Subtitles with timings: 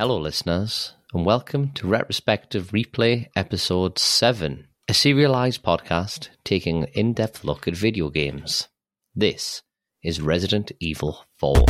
[0.00, 7.12] Hello, listeners, and welcome to Retrospective Replay Episode 7, a serialized podcast taking an in
[7.12, 8.68] depth look at video games.
[9.14, 9.60] This
[10.02, 11.66] is Resident Evil 4.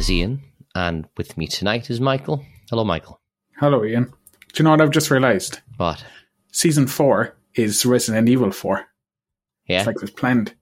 [0.00, 0.40] Is Ian,
[0.74, 2.42] and with me tonight is Michael.
[2.70, 3.20] Hello, Michael.
[3.58, 4.04] Hello, Ian.
[4.04, 4.12] Do
[4.56, 5.60] you know what I've just realised?
[5.76, 6.02] What?
[6.52, 8.86] Season four is Resident Evil four.
[9.66, 10.54] Yeah, It's like was planned.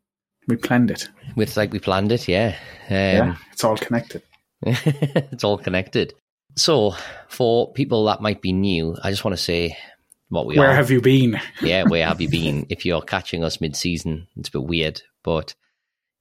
[0.49, 1.09] We planned it.
[1.37, 2.27] with like we planned it.
[2.27, 2.57] Yeah,
[2.91, 4.23] um, yeah, it's all connected.
[4.63, 6.15] it's all connected.
[6.57, 6.97] So,
[7.29, 9.77] for people that might be new, I just want to say
[10.31, 10.75] what we Where are.
[10.75, 11.41] have you been?
[11.63, 12.67] yeah, where have you been?
[12.71, 15.55] If you're catching us mid-season, it's a bit weird, but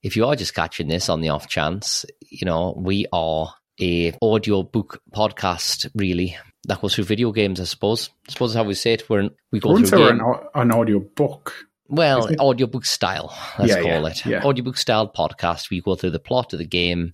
[0.04, 4.14] if you are just catching this on the off chance, you know we are a
[4.22, 6.38] audio book podcast, really
[6.68, 7.60] that goes through video games.
[7.60, 8.10] I suppose.
[8.28, 9.10] I suppose how we say it.
[9.10, 10.22] We're we go through an,
[10.56, 11.54] an audio book.
[11.88, 13.34] well audiobook style.
[13.58, 14.44] Let's Yeah, call yeah, it yeah.
[14.44, 15.70] audiobook style podcast.
[15.70, 17.14] We go through the plot of the game.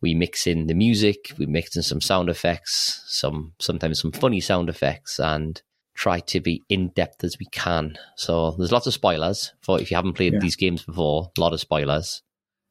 [0.00, 1.32] We mix in the music.
[1.38, 3.02] We mix in some sound effects.
[3.06, 5.60] Some sometimes some funny sound effects and
[5.94, 7.96] try to be in depth as we can.
[8.16, 10.38] So there's lots of spoilers for if you haven't played Yeah.
[10.40, 11.30] these games before.
[11.36, 12.22] A lot of spoilers.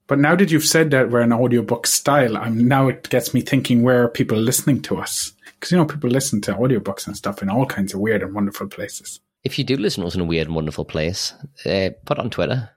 [0.08, 3.40] But now that you've said that we're an audiobook style, I'm now it gets me
[3.42, 5.32] thinking where are people listening to us?
[5.46, 8.34] Because you know people listen to audiobooks and stuff in all kinds of weird and
[8.36, 9.22] wonderful places.
[9.46, 11.34] If you do listen to us in a weird and wonderful place,
[11.66, 12.70] uh, put it on Twitter.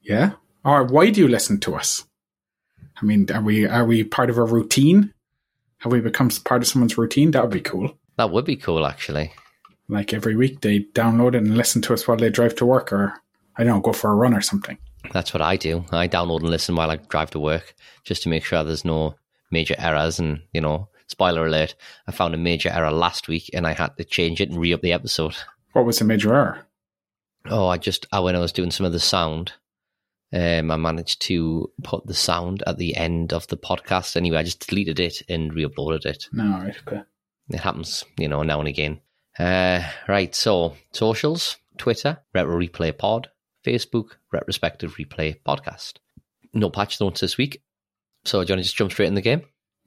[0.00, 0.32] Yeah.
[0.64, 2.04] Or why do you listen to us?
[3.00, 5.12] I mean, are we are we part of a routine?
[5.78, 7.32] Have we become part of someone's routine?
[7.32, 7.98] That would be cool.
[8.16, 9.32] That would be cool, actually.
[9.88, 12.92] Like every week they download it and listen to us while they drive to work
[12.92, 13.14] or
[13.56, 14.78] I don't know, go for a run or something.
[15.12, 15.84] That's what I do.
[15.90, 19.16] I download and listen while I drive to work just to make sure there's no
[19.50, 20.18] major errors.
[20.18, 21.74] And, you know, spoiler alert,
[22.06, 24.72] I found a major error last week and I had to change it and re
[24.72, 25.36] up the episode.
[25.72, 26.66] What was the major error?
[27.46, 29.52] Oh, I just, I, when I was doing some of the sound,
[30.32, 34.16] um, I managed to put the sound at the end of the podcast.
[34.16, 36.28] Anyway, I just deleted it and re uploaded it.
[36.32, 37.02] No, right, okay.
[37.50, 39.00] It happens, you know, now and again.
[39.38, 43.28] Uh, right, so socials, Twitter, Retro Replay Pod,
[43.64, 45.94] Facebook, Retrospective Replay Podcast.
[46.52, 47.62] No patch notes this week.
[48.24, 49.42] So do you want to just jump straight in the game?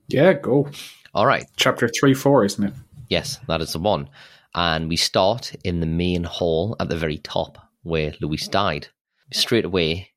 [0.07, 0.69] Yeah, go.
[1.13, 1.45] All right.
[1.55, 2.73] Chapter three, four, isn't it?
[3.09, 4.09] Yes, that is the one.
[4.53, 8.87] And we start in the main hall at the very top where Luis died.
[9.31, 10.09] Straight away,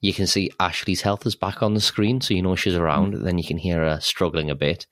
[0.00, 3.14] you can see Ashley's health is back on the screen, so you know she's around.
[3.14, 4.86] Then you can hear her struggling a bit.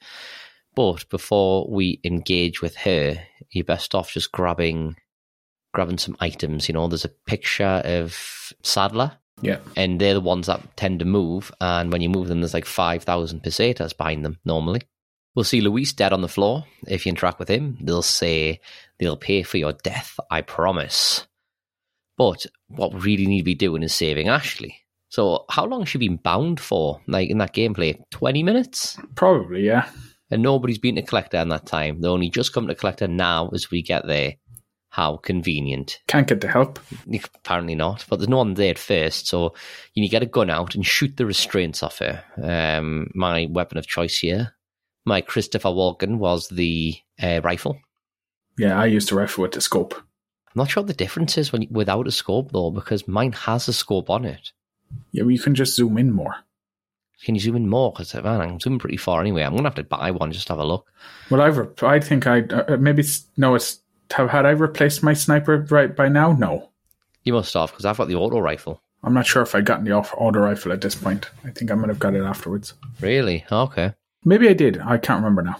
[0.74, 3.16] But before we engage with her,
[3.50, 4.96] you're best off just grabbing
[5.72, 6.68] grabbing some items.
[6.68, 8.16] You know, there's a picture of
[8.62, 9.58] Sadler, Yeah.
[9.76, 11.50] and they're the ones that tend to move.
[11.60, 14.82] And when you move them, there's like 5,000 pesetas behind them normally.
[15.34, 16.64] We'll see Luis dead on the floor.
[16.86, 18.60] If you interact with him, they'll say
[19.00, 21.26] they'll pay for your death, I promise.
[22.16, 24.76] But what we really need to be doing is saving Ashley.
[25.08, 27.00] So, how long has she been bound for?
[27.08, 28.96] Like in that gameplay, 20 minutes?
[29.16, 29.88] Probably, yeah.
[30.34, 32.00] And nobody's been to collect her in that time.
[32.00, 34.34] They only just come to collect her now as we get there.
[34.88, 36.00] How convenient.
[36.08, 36.80] Can't get the help.
[37.36, 39.54] Apparently not, but there's no one there at first, so
[39.92, 42.24] you need to get a gun out and shoot the restraints off her.
[42.42, 44.56] Um, my weapon of choice here,
[45.04, 47.78] my Christopher Walken, was the uh, rifle.
[48.58, 49.94] Yeah, I used to rifle with the scope.
[49.94, 53.68] I'm not sure what the difference is when without a scope though, because mine has
[53.68, 54.50] a scope on it.
[55.12, 56.34] Yeah, well, you can just zoom in more.
[57.22, 57.92] Can you zoom in more?
[57.92, 59.42] Because man, I'm zooming pretty far anyway.
[59.42, 60.86] I'm gonna have to buy one just to have a look.
[61.30, 63.54] Well, I've re- I think I uh, maybe it's, no.
[63.54, 63.80] It's
[64.12, 66.32] have had I replaced my sniper right by now?
[66.32, 66.70] No,
[67.24, 68.80] You must have because I've got the auto rifle.
[69.02, 71.30] I'm not sure if I'd gotten the off- auto rifle at this point.
[71.44, 72.74] I think I might have got it afterwards.
[73.00, 73.44] Really?
[73.50, 73.92] Okay.
[74.24, 74.78] Maybe I did.
[74.80, 75.56] I can't remember now.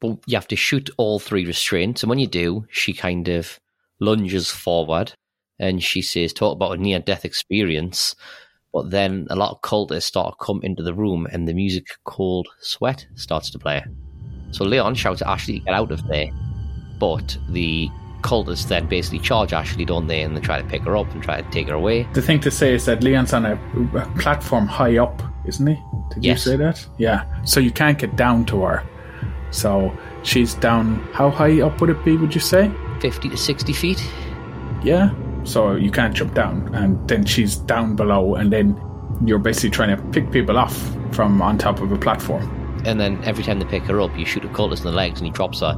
[0.00, 3.58] But you have to shoot all three restraints, and when you do, she kind of
[4.00, 5.12] lunges forward
[5.58, 8.16] and she says, "Talk about a near-death experience."
[8.74, 11.86] But then a lot of cultists start to come into the room, and the music
[12.04, 13.82] called "Sweat" starts to play.
[14.50, 16.26] So Leon shouts at Ashley to get out of there,
[16.98, 17.88] but the
[18.22, 20.22] cultists then basically charge Ashley, don't they?
[20.22, 22.08] And they try to pick her up and try to take her away.
[22.14, 23.52] The thing to say is that Leon's on a,
[23.96, 25.80] a platform high up, isn't he?
[26.14, 26.44] Did Yes.
[26.46, 26.86] you say that?
[26.98, 27.24] Yeah.
[27.44, 28.82] So you can't get down to her.
[29.50, 30.96] So she's down.
[31.12, 32.16] How high up would it be?
[32.16, 32.72] Would you say?
[33.00, 34.04] Fifty to sixty feet.
[34.82, 35.10] Yeah.
[35.44, 38.80] So you can't jump down, and then she's down below, and then
[39.24, 40.76] you're basically trying to pick people off
[41.14, 42.50] from on top of a platform.
[42.86, 45.18] and then every time they pick her up, you shoot a cultist in the legs
[45.20, 45.74] and he drops her.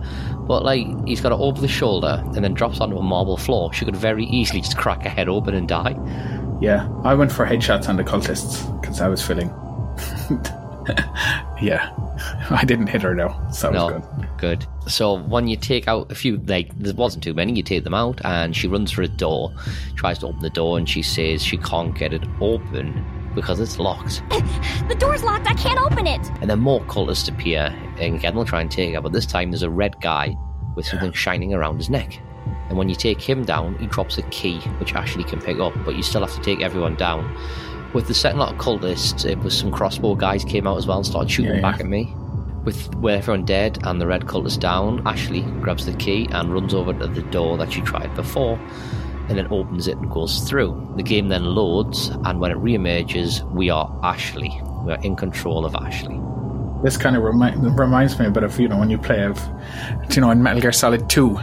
[0.48, 3.72] But like he's got her over the shoulder and then drops onto a marble floor.
[3.72, 5.94] She could very easily just crack her head open and die.
[6.60, 9.50] Yeah, I went for headshots on the cultists because I was feeling.
[11.60, 11.90] yeah,
[12.50, 14.38] I didn't hit her though, so that was No, good.
[14.38, 14.66] good.
[14.88, 17.94] So when you take out a few, like there wasn't too many, you take them
[17.94, 19.52] out, and she runs for a door,
[19.96, 23.04] tries to open the door, and she says she can't get it open
[23.34, 24.22] because it's locked.
[24.88, 25.48] The door's locked.
[25.48, 26.20] I can't open it.
[26.40, 29.50] And then more cultists appear, and again they'll try and take her, but this time
[29.50, 30.36] there's a red guy
[30.76, 32.20] with something shining around his neck.
[32.68, 35.72] And when you take him down, he drops a key, which Ashley can pick up,
[35.84, 37.36] but you still have to take everyone down.
[37.94, 40.98] With the second lot of cultists, it was some crossbow guys came out as well
[40.98, 41.62] and started shooting Yeah, yeah.
[41.72, 42.14] back at me.
[42.66, 46.92] With everyone dead and the red cultist down, Ashley grabs the key and runs over
[46.92, 48.58] to the door that she tried before,
[49.28, 50.94] and then opens it and goes through.
[50.96, 54.50] The game then loads, and when it re-emerges, we are Ashley.
[54.84, 56.20] We are in control of Ashley.
[56.82, 59.40] This kind of remi- reminds me a bit of you know when you play of,
[60.10, 61.36] you know, in Metal Gear Solid Two,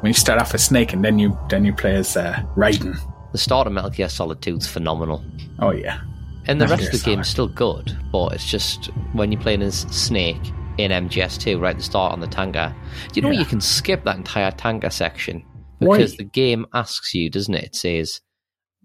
[0.00, 2.98] when you start off as Snake and then you then you play as uh, Raiden.
[3.30, 5.24] The start of Metal Gear Solid 2 is phenomenal.
[5.60, 6.00] Oh yeah,
[6.46, 9.30] And the Metal rest of Gear the game is still good, but it's just when
[9.30, 12.74] you're playing as Snake in MGS2, right at the start on the tanker,
[13.12, 13.40] do you know Yeah.
[13.40, 15.44] you can skip that entire tanker section?
[15.78, 15.98] Why?
[15.98, 17.64] Because the game asks you, doesn't it?
[17.64, 18.20] It says,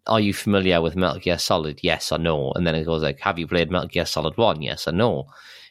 [0.08, 1.80] Are you familiar with Metal Gear Solid?
[1.84, 2.52] Yes or no.
[2.54, 4.62] And then it goes like, Have you played Metal Gear Solid 1?
[4.62, 5.26] Yes or no.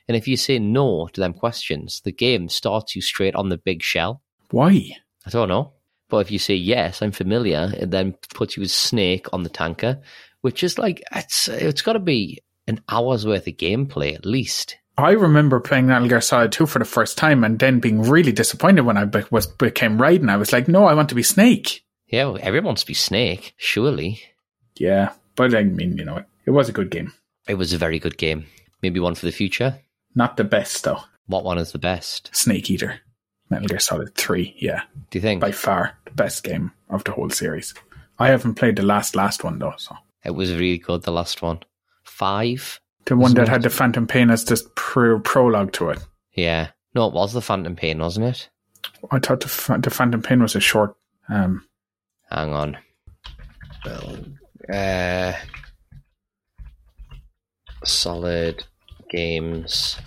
[0.06, 3.58] And if you say no to them questions, the game starts you straight on the
[3.58, 4.22] big shell.
[4.50, 4.90] why?
[5.26, 5.72] I don't know.
[6.08, 9.50] But if you say yes, I'm familiar, it then puts you as Snake on the
[9.50, 10.00] tanker,
[10.40, 14.76] which is like it's it's got to be an hour's worth of gameplay at least.
[14.98, 18.32] I remember playing Metal Gear Solid 2 for the first time and then being really
[18.32, 20.28] disappointed when I be- was became Raiden.
[20.28, 21.84] I was like, no, I want to be Snake.
[22.08, 24.20] Yeah, well, everyone wants to be Snake, surely.
[24.76, 27.12] Yeah, but I mean, you know, it was a good game.
[27.46, 28.46] It was a very good game.
[28.82, 29.78] Maybe one for the future.
[30.16, 31.00] Not the best though.
[31.26, 32.30] What one is the best?
[32.32, 32.98] Snake Eater.
[33.50, 34.82] Metal Gear Solid 3, yeah.
[35.10, 37.72] Do you think By far the best game of the whole series.
[38.18, 41.02] I haven't played the last last one though, so it was really good?
[41.04, 41.60] The last one,
[42.02, 42.80] five.
[43.08, 45.98] The one that had the Phantom Pain as this pro- prologue to it.
[46.32, 48.48] Yeah, no, it was the Phantom Pain, wasn't it?
[49.10, 50.94] I thought the, the Phantom Pain was a short.
[51.28, 51.64] Um,
[52.30, 52.78] Hang on.
[54.72, 55.32] Uh,
[57.84, 58.64] solid
[59.10, 59.98] games.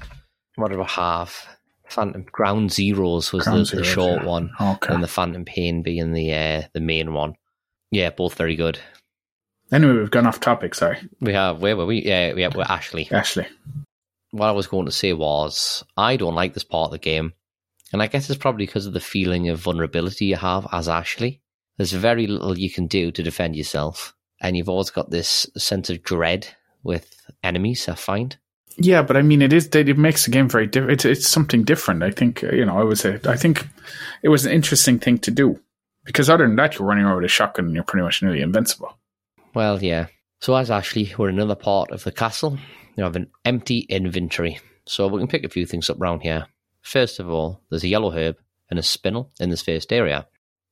[0.56, 1.48] What about half?
[1.88, 4.28] Phantom Ground Zeroes was Ground the, the short yeah.
[4.28, 4.94] one, okay.
[4.94, 7.36] and the Phantom Pain being the uh, the main one.
[7.90, 8.80] Yeah, both very good.
[9.72, 10.76] Anyway, we've gone off topic.
[10.76, 12.04] Sorry, We have where were we?
[12.04, 13.10] Yeah, yeah, we're Ashley.
[13.12, 13.48] Ashley.
[14.32, 17.34] What I was going to say was I don't like this part of the game,
[17.94, 21.42] and I guess it's probably because of the feeling of vulnerability you have as Ashley.
[21.78, 25.90] There's very little you can do to defend yourself, and you've always got this sense
[25.90, 26.48] of dread
[26.84, 27.14] with
[27.44, 27.88] enemies.
[27.88, 28.38] I find.
[28.78, 29.68] Yeah, but I mean, it is.
[29.68, 30.94] It makes the game very different.
[30.94, 32.04] It's, it's something different.
[32.04, 32.78] I think you know.
[32.78, 33.06] I was.
[33.06, 33.68] I think
[34.22, 35.60] it was an interesting thing to do
[36.06, 38.42] because other than that, you're running around with a shotgun and you're pretty much nearly
[38.42, 38.98] invincible.
[39.54, 40.08] Well, yeah.
[40.40, 42.58] So as Ashley, we're in another part of the castle.
[42.96, 46.48] You have an empty inventory, so we can pick a few things up round here.
[46.82, 48.38] First of all, there's a yellow herb
[48.70, 50.26] and a spinel in this first area.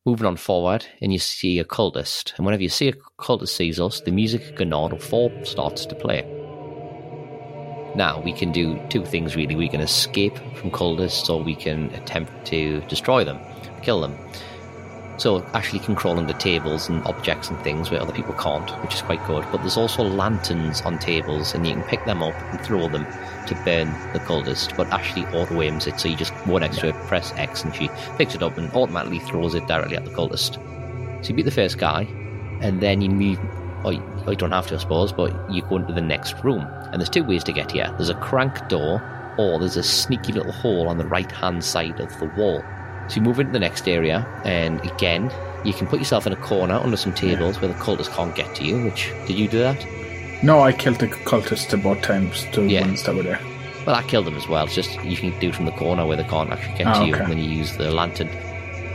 [0.05, 2.33] Moving on forward, and you see a cultist.
[2.37, 5.95] And whenever you see a cultist sees us, the music of Gennard 4 starts to
[5.95, 6.23] play.
[7.95, 9.55] Now, we can do two things really.
[9.55, 13.39] We can escape from cultists, or we can attempt to destroy them,
[13.81, 14.17] kill them.
[15.19, 18.93] So Ashley can crawl under tables and objects and things where other people can't, which
[18.93, 19.45] is quite good.
[19.51, 23.05] But there's also lanterns on tables, and you can pick them up and throw them
[23.47, 24.77] to burn the cultist.
[24.77, 27.89] But Ashley auto aims it, so you just go next to press X, and she
[28.17, 30.53] picks it up and automatically throws it directly at the cultist.
[31.21, 32.03] So you beat the first guy,
[32.61, 33.39] and then you move.
[33.83, 36.41] Or you, or you don't have to, I suppose, but you go into the next
[36.45, 36.65] room.
[36.91, 37.93] And there's two ways to get here.
[37.97, 39.01] There's a crank door,
[39.37, 42.63] or there's a sneaky little hole on the right-hand side of the wall.
[43.09, 45.31] So you move into the next area, and again,
[45.63, 48.53] you can put yourself in a corner under some tables where the cultists can't get
[48.55, 48.81] to you.
[48.83, 49.85] Which did you do that?
[50.43, 52.45] No, I killed the cultists both times.
[52.53, 52.81] The Yeah.
[52.81, 53.39] ones that were there.
[53.85, 54.65] Well, I killed them as well.
[54.65, 56.99] It's just you can do it from the corner where they can't actually get Oh,
[57.01, 57.25] to you okay.
[57.25, 58.29] when you use the lantern.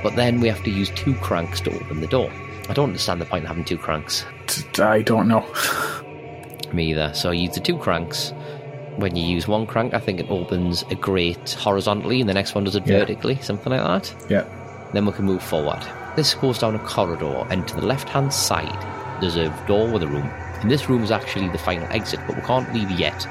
[0.03, 2.31] But then we have to use two cranks to open the door.
[2.69, 4.25] I don't understand the point of having two cranks.
[4.79, 5.45] I don't know.
[6.73, 7.13] Me either.
[7.15, 8.33] So you use the two cranks.
[8.97, 12.55] When you use one crank, I think it opens a grate horizontally, and the next
[12.55, 12.99] one does it Yeah.
[13.01, 14.15] vertically, something like that.
[14.29, 14.45] yeah.
[14.93, 15.81] Then we can move forward.
[16.17, 18.79] This goes down a corridor, and to the left hand side,
[19.21, 20.31] there's a door with a room.
[20.61, 23.27] And this room is actually the final exit, but we can't leave yet,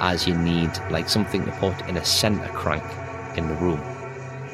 [0.00, 2.82] as you need like something to put in a center crank
[3.36, 3.80] in the room.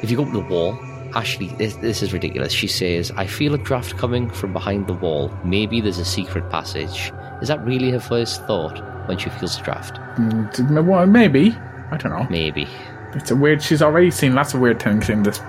[0.03, 0.77] If you go up the wall,
[1.15, 2.51] Ashley, this, this is ridiculous.
[2.53, 5.31] She says, I feel a draft coming from behind the wall.
[5.43, 7.11] Maybe there's a secret passage.
[7.43, 9.95] Is that really her first thought when she feels a draft?
[10.17, 11.55] Mm, Well, maybe.
[11.91, 12.25] I don't know.
[12.29, 12.67] Maybe.
[13.13, 13.61] It's a weird.
[13.61, 15.39] She's already seen lots of weird things in this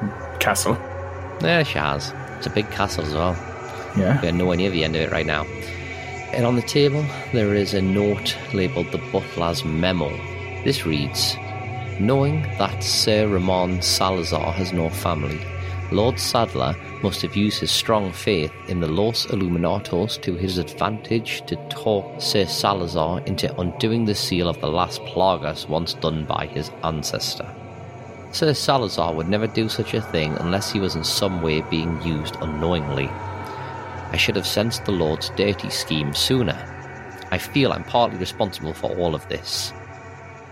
[0.40, 0.76] castle.
[1.40, 2.12] Yeah, she has.
[2.36, 3.34] It's a big castle as well.
[3.96, 4.20] Yeah.
[4.20, 5.44] We're nowhere near the end of it right now.
[6.32, 10.10] And on the table, there is a note labelled the Butler's Memo.
[10.64, 11.36] This reads
[12.00, 15.38] Knowing that Sir Ramon Salazar has no family,
[15.94, 16.74] Lord Sadler
[17.04, 22.20] must have used his strong faith in the Los Illuminados to his advantage to talk
[22.20, 27.48] Sir Salazar into undoing the seal of the last Plagas once done by his ancestor.
[28.32, 32.02] Sir Salazar would never do such a thing unless he was in some way being
[32.02, 33.06] used unknowingly.
[33.06, 36.58] I should have sensed the Lord's dirty scheme sooner.
[37.30, 39.72] I feel I'm partly responsible for all of this.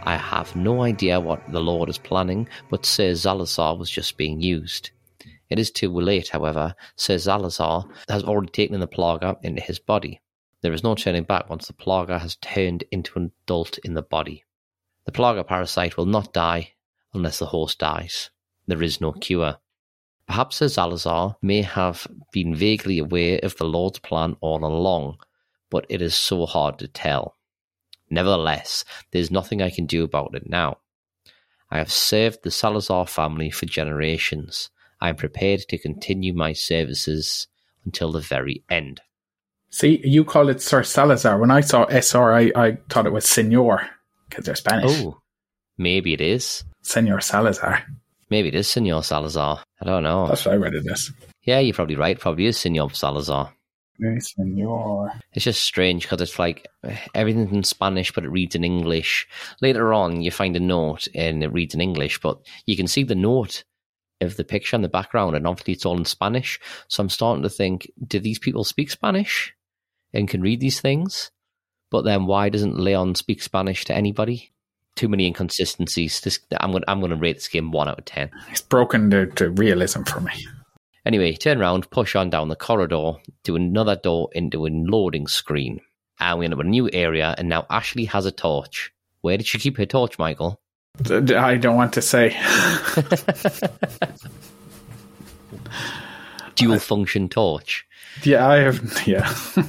[0.04, 4.40] I have no idea what the Lord is planning, but Sir Salazar was just being
[4.40, 4.92] used.
[5.52, 6.74] It is too late, however.
[6.96, 10.22] Sir Salazar has already taken the Plaga into his body.
[10.62, 14.00] There is no turning back once the Plaga has turned into an adult in the
[14.00, 14.44] body.
[15.04, 16.72] The Plaga parasite will not die
[17.12, 18.30] unless the horse dies.
[18.66, 19.58] There is no cure.
[20.26, 25.18] Perhaps Sir Salazar may have been vaguely aware of the Lord's plan all along,
[25.68, 27.36] but it is so hard to tell.
[28.08, 30.78] Nevertheless, there is nothing I can do about it now.
[31.70, 34.70] I have served the Salazar family for generations.
[35.02, 37.48] I am prepared to continue my services
[37.84, 39.00] until the very end.
[39.68, 41.40] See, you call it Sir Salazar.
[41.40, 43.84] When I saw SR, I, I thought it was Senor
[44.28, 44.92] because they're Spanish.
[45.02, 45.18] Oh,
[45.76, 46.62] maybe it is.
[46.82, 47.82] Senor Salazar.
[48.30, 49.64] Maybe it is Senor Salazar.
[49.80, 50.28] I don't know.
[50.28, 51.10] That's what I read it as.
[51.42, 52.20] Yeah, you're probably right.
[52.20, 53.52] Probably is Senor Salazar.
[54.20, 55.12] Senor.
[55.32, 56.68] It's just strange because it's like
[57.12, 59.26] everything's in Spanish, but it reads in English.
[59.60, 63.02] Later on, you find a note and it reads in English, but you can see
[63.02, 63.64] the note
[64.22, 66.58] of the picture in the background, and obviously it's all in Spanish.
[66.88, 69.54] So I'm starting to think, do these people speak Spanish
[70.12, 71.30] and can read these things?
[71.90, 74.52] But then why doesn't Leon speak Spanish to anybody?
[74.96, 76.20] Too many inconsistencies.
[76.20, 76.84] This, I'm going.
[76.88, 78.30] I'm going to rate this game one out of ten.
[78.50, 80.32] It's broken the, the realism for me.
[81.04, 83.14] Anyway, turn around, push on down the corridor
[83.44, 85.80] to another door into a loading screen.
[86.20, 88.92] And we end up in a new area, and now Ashley has a torch.
[89.20, 90.61] Where did she keep her torch, Michael?
[91.10, 92.36] I don't want to say.
[96.54, 97.86] Dual function torch.
[98.22, 99.06] Yeah, I have.
[99.06, 99.34] Yeah.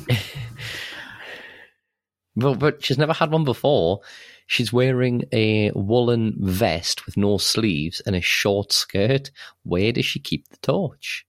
[2.36, 4.02] but, but she's never had one before.
[4.48, 9.32] She's wearing a woolen vest with no sleeves and a short skirt.
[9.64, 11.26] Where does she keep the torch?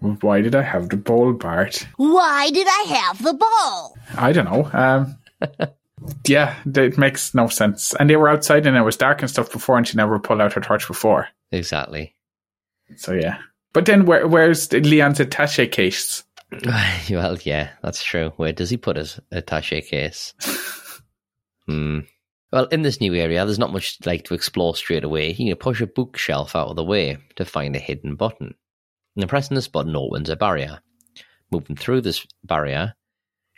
[0.00, 1.88] Why did I have the ball, Bart?
[1.96, 3.96] Why did I have the ball?
[4.16, 4.70] I don't know.
[4.72, 5.16] Um,
[6.26, 7.94] yeah, it makes no sense.
[7.94, 10.40] And they were outside and it was dark and stuff before, and she never pulled
[10.40, 11.28] out her torch before.
[11.52, 12.14] Exactly.
[12.96, 13.38] So yeah.
[13.72, 16.24] But then where, where's Leon's attache case?
[17.10, 18.32] well, yeah, that's true.
[18.36, 20.34] Where does he put his attache case?
[21.66, 22.00] hmm.
[22.50, 25.32] Well, in this new area, there's not much like to explore straight away.
[25.32, 28.54] You can push a bookshelf out of the way to find a hidden button.
[29.16, 30.80] And pressing this button opens a barrier.
[31.50, 32.94] Moving through this barrier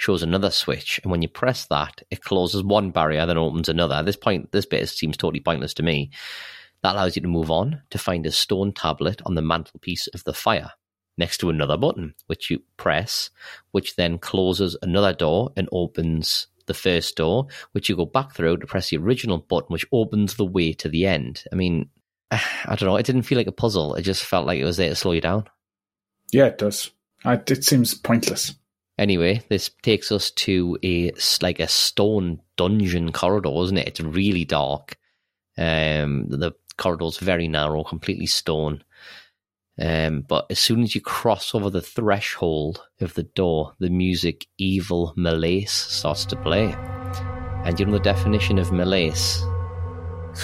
[0.00, 3.96] shows another switch, and when you press that, it closes one barrier, then opens another.
[3.96, 6.10] At this point, this bit seems totally pointless to me.
[6.82, 10.24] That allows you to move on to find a stone tablet on the mantelpiece of
[10.24, 10.70] the fire,
[11.18, 13.28] next to another button, which you press,
[13.72, 18.56] which then closes another door and opens the first door, which you go back through
[18.56, 21.44] to press the original button, which opens the way to the end.
[21.52, 21.90] I mean,
[22.30, 22.96] I don't know.
[22.96, 23.96] It didn't feel like a puzzle.
[23.96, 25.44] It just felt like it was there to slow you down.
[26.32, 26.90] Yeah, it does.
[27.26, 28.54] it seems pointless.
[29.00, 33.88] Anyway, this takes us to a like a stone dungeon corridor, isn't it?
[33.88, 34.98] It's really dark.
[35.56, 38.84] Um, the corridor's very narrow, completely stone.
[39.80, 44.46] Um, but as soon as you cross over the threshold of the door, the music
[44.58, 46.74] Evil Malaise starts to play.
[47.64, 49.42] And you know the definition of malaise?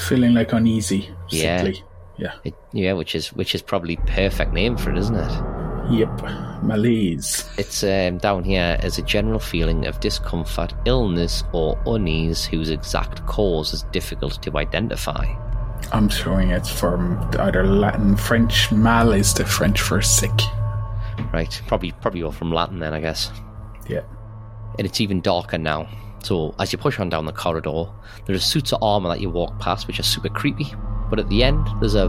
[0.08, 1.58] Feeling like uneasy, yeah.
[1.58, 1.84] sickly.
[2.16, 2.32] Yeah.
[2.42, 5.55] It, yeah, which is which is probably perfect name for it, isn't it?
[5.90, 6.22] Yep,
[6.62, 7.48] malaise.
[7.58, 13.24] It's um, down here as a general feeling of discomfort, illness, or unease whose exact
[13.26, 15.24] cause is difficult to identify.
[15.92, 18.72] I'm showing it's from either Latin, French.
[18.72, 20.32] Mal is the French for sick.
[21.32, 23.30] Right, probably probably all from Latin then, I guess.
[23.88, 24.02] Yeah.
[24.78, 25.88] And it's even darker now.
[26.22, 27.86] So as you push on down the corridor,
[28.26, 30.74] there's suits of armor that you walk past, which are super creepy.
[31.08, 32.08] But at the end, there's a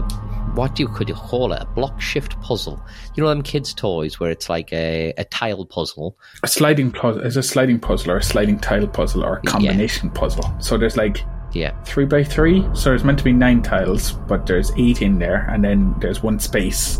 [0.58, 1.62] what do you could you call it?
[1.62, 2.84] A block shift puzzle.
[3.14, 6.18] You know them kids' toys where it's like a, a tile puzzle.
[6.42, 10.08] A sliding puzzle is a sliding puzzle or a sliding tile puzzle or a combination
[10.08, 10.20] yeah.
[10.20, 10.52] puzzle.
[10.58, 11.80] So there's like yeah.
[11.84, 12.68] Three by three.
[12.74, 16.24] So there's meant to be nine tiles, but there's eight in there, and then there's
[16.24, 16.98] one space.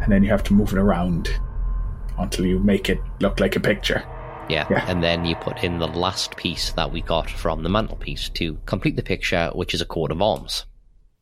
[0.00, 1.28] And then you have to move it around
[2.16, 4.04] until you make it look like a picture.
[4.48, 4.66] Yeah.
[4.70, 4.84] yeah.
[4.88, 8.56] And then you put in the last piece that we got from the mantelpiece to
[8.66, 10.64] complete the picture, which is a coat of arms.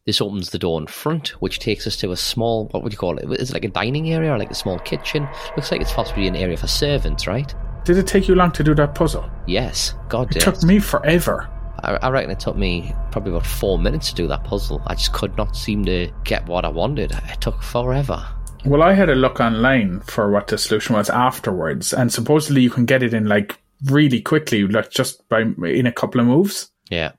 [0.07, 2.99] This opens the door in front, which takes us to a small, what would you
[2.99, 3.25] call it?
[3.41, 5.29] Is it like a dining area or like a small kitchen?
[5.57, 7.53] Looks like it's possibly an area for servants, right?
[7.85, 9.29] Did it take you long to do that puzzle?
[9.49, 9.95] Yes.
[10.09, 10.43] God It did.
[10.43, 11.49] took me forever.
[11.83, 14.81] I, I reckon it took me probably about four minutes to do that puzzle.
[14.87, 17.11] I just could not seem to get what I wanted.
[17.11, 18.25] It took forever.
[18.65, 22.71] Well, I had a look online for what the solution was afterwards, and supposedly you
[22.71, 26.71] can get it in like really quickly, like just by in a couple of moves.
[26.91, 27.13] Yeah.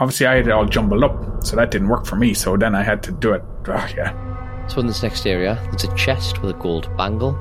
[0.00, 2.32] Obviously, I had it all jumbled up, so that didn't work for me.
[2.32, 3.42] So then I had to do it.
[3.70, 4.66] Oh, yeah.
[4.68, 7.38] So in this next area, there's a chest with a gold bangle,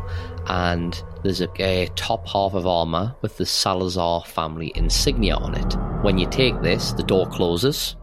[0.47, 5.77] and there's a, a top half of armor with the Salazar family insignia on it.
[6.03, 7.95] When you take this, the door closes,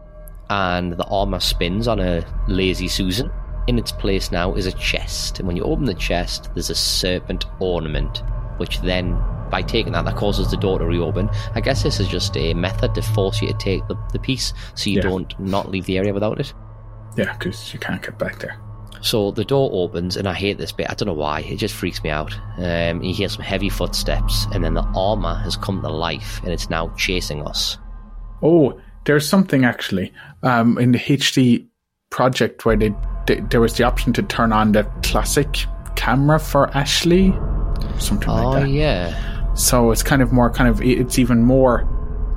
[0.49, 3.31] and the armor spins on a lazy Susan.
[3.67, 6.75] In its place now is a chest, and when you open the chest, there's a
[6.75, 8.23] serpent ornament,
[8.57, 11.29] which then, by taking that, that causes the door to reopen.
[11.53, 14.53] I guess this is just a method to force you to take the, the piece
[14.75, 15.03] so you Yeah.
[15.03, 16.53] don't not leave the area without it.
[17.17, 18.57] Yeah, because you can't get back there.
[19.01, 20.89] So the door opens, and I hate this bit.
[20.89, 21.41] I don't know why.
[21.41, 22.33] It just freaks me out.
[22.57, 26.51] Um, you hear some heavy footsteps, and then the armor has come to life, and
[26.51, 27.77] it's now chasing us.
[28.41, 30.11] Oh, there's something actually
[30.43, 31.67] um, in the HD
[32.09, 32.93] project where they,
[33.27, 37.31] they there was the option to turn on the classic camera for Ashley,
[37.99, 38.63] something Oh like that.
[38.63, 41.87] Oh yeah, So it's kind of more kind of it's even more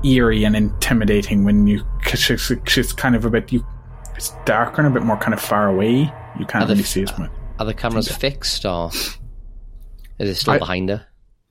[0.04, 3.66] eerie and intimidating when you cause it's, it's kind of a bit you
[4.14, 6.12] it's darker and a bit more kind of far away.
[6.38, 7.30] You can't the really see as much.
[7.58, 11.04] are the cameras fixed or is it still I- behind her?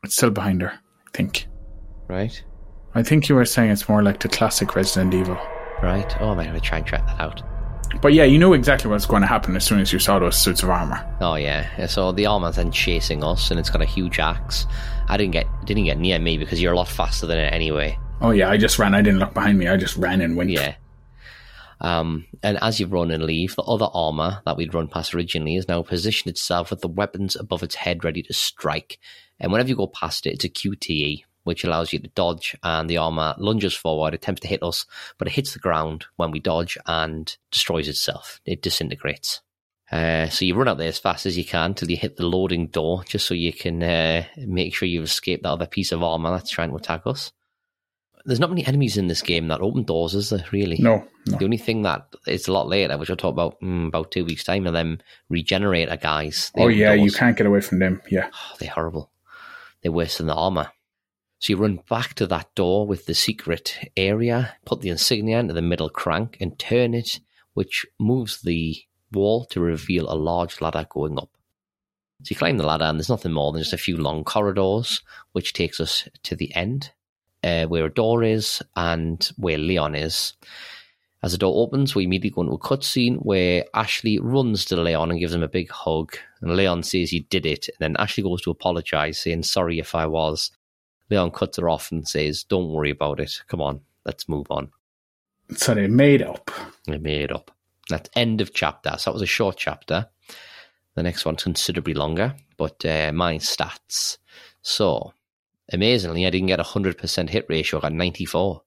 [0.04, 1.48] It's still behind her, I think.
[2.08, 2.42] Right,
[2.96, 5.38] I think you were saying it's more like the classic Resident Evil.
[5.84, 6.16] right.
[6.22, 7.42] Oh, I'm gonna try and track that out.
[8.02, 10.36] But yeah, you knew exactly what's going to happen as soon as you saw those
[10.38, 11.04] suits of armor.
[11.22, 11.68] Oh yeah.
[11.78, 14.68] Yeah, So the armor's then chasing us, and it's got a huge axe.
[15.08, 17.98] I didn't get didn't get near me because you're a lot faster than it anyway.
[18.22, 18.96] Oh yeah, I just ran.
[18.96, 19.68] I didn't look behind me.
[19.68, 20.50] I just ran and went.
[20.50, 20.76] Yeah.
[21.80, 25.56] Um, and as you run and leave, the other armor that we'd run past originally
[25.56, 29.00] has now positioned itself with the weapons above its head ready to strike.
[29.40, 32.90] And whenever you go past it, it's a QTE, which allows you to dodge, and
[32.90, 34.86] the armor lunges forward, attempts to hit us,
[35.20, 38.42] but it hits the ground when we dodge and destroys itself.
[38.46, 39.42] It disintegrates.
[39.92, 42.26] Uh, so you run out there as fast as you can till you hit the
[42.26, 46.04] loading door, just so you can uh, make sure you've escaped that other piece of
[46.04, 47.32] armor that's trying to attack us.
[48.26, 50.44] There's not many enemies in this game that open doors, is there?
[50.52, 50.78] Really?
[50.80, 51.38] No, no.
[51.38, 54.26] The only thing that it's a lot later, which I'll talk about mm, about two
[54.26, 56.52] weeks' time, are them regenerator guys.
[56.54, 58.02] They Oh yeah, you can't get away from them.
[58.10, 58.30] Yeah.
[58.34, 59.12] Oh, they're horrible.
[59.82, 60.72] They're worse than the armor.
[61.40, 65.54] So you run back to that door with the secret area, put the insignia into
[65.54, 67.22] the middle crank, and turn it,
[67.54, 71.30] which moves the wall to reveal a large ladder going up.
[72.24, 75.02] So you climb the ladder, and there's nothing more than just a few long corridors,
[75.34, 76.92] which takes us to the end,
[77.44, 80.34] uh, where a door is and where Leon is.
[81.24, 85.12] As the door opens, we immediately go into a cutscene where Ashley runs to Leon
[85.12, 86.16] and gives him a big hug.
[86.42, 87.68] And Leon says he did it.
[87.68, 90.52] And then Ashley goes to apologize, saying, Sorry if I was.
[91.10, 93.42] Leon cuts her off and says, Don't worry about it.
[93.48, 94.70] Come on, let's move on.
[95.56, 96.52] So they made up.
[96.86, 97.52] They made up.
[97.90, 98.96] That's end of chapter.
[98.98, 100.08] So that was a short chapter.
[100.96, 104.18] The next one's considerably longer, but uh, my stats.
[104.62, 105.14] So,
[105.72, 107.80] amazingly, I didn't get a 100% hit ratio.
[107.80, 108.62] I got 94.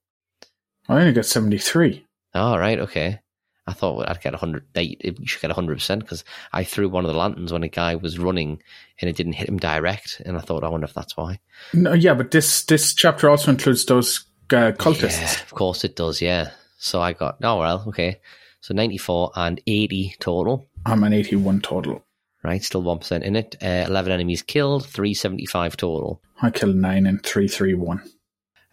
[0.87, 2.05] I only got seventy three.
[2.33, 3.19] Oh, right, okay.
[3.67, 4.65] I thought I'd get 100.
[4.75, 8.17] You should get 100% because I threw one of the lanterns when a guy was
[8.17, 8.61] running
[8.99, 10.21] and it didn't hit him direct.
[10.25, 11.39] And I thought, I wonder if that's why.
[11.73, 15.21] No, yeah, but this this chapter also includes those uh, cultists.
[15.21, 16.51] Yeah, of course it does, yeah.
[16.77, 18.19] So I got, oh, well, okay.
[18.61, 20.67] So 94 and 80 total.
[20.85, 22.03] I'm an eighty one total.
[22.43, 23.55] Right, still 1% in it.
[23.61, 26.21] Uh, 11 enemies killed, 375 total.
[26.41, 28.01] I killed nine and three three one.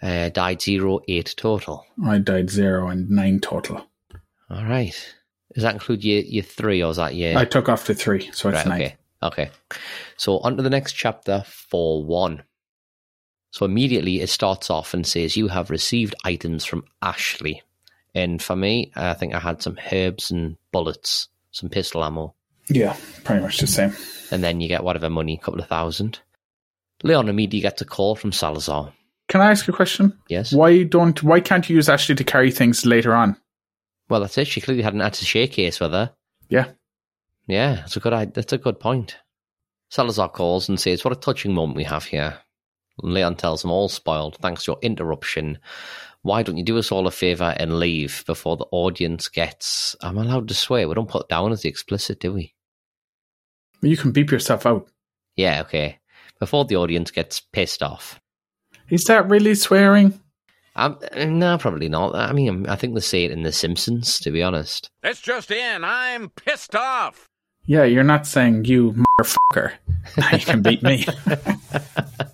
[0.01, 1.85] Uh, died 0, 8 total.
[2.07, 3.85] I died zero and nine total.
[4.49, 4.95] All right.
[5.55, 7.37] Does that include your, your three or is that your.
[7.37, 8.81] I took off the three, so it's Right, nine.
[8.83, 8.97] okay.
[9.23, 9.51] Okay.
[10.17, 12.43] So on to the next chapter, 4 1.
[13.51, 17.63] So immediately it starts off and says, You have received items from Ashley.
[18.15, 22.35] And for me, I think I had some herbs and bullets, some pistol ammo.
[22.69, 23.93] Yeah, pretty much the same.
[24.31, 26.21] And then you get whatever money, a couple of thousand.
[27.03, 28.93] Leon immediately gets a call from Salazar.
[29.29, 30.19] Can I ask a question?
[30.29, 30.53] Yes.
[30.53, 33.37] Why don't why can't you use Ashley to carry things later on?
[34.09, 34.47] Well, that's it.
[34.47, 36.13] She clearly had an attaché case with her.
[36.49, 36.71] Yeah.
[37.47, 38.35] Yeah, that's a good.
[38.35, 39.17] That's a good point.
[39.91, 42.39] Salazar calls and says, "What a touching moment we have here."
[43.01, 45.59] Leon tells him, "All spoiled, thanks to your interruption.
[46.23, 50.19] Why don't you do us all a favor and leave before the audience gets?" I'm
[50.19, 50.89] allowed to swear.
[50.89, 52.55] We don't put down as the explicit, do we?
[53.81, 54.89] You can beep yourself out.
[55.37, 56.01] Yeah, okay.
[56.41, 58.21] Before the audience gets pissed off.
[58.91, 60.21] Is that really swearing?
[60.75, 62.15] Um, no, probably not.
[62.15, 64.91] I mean, I think they say it in The Simpsons, to be honest.
[65.03, 65.85] That's just in.
[65.85, 67.29] I'm pissed off.
[67.67, 69.73] Yeah, you're not saying you motherfucker.
[70.17, 71.05] Now you can beat me.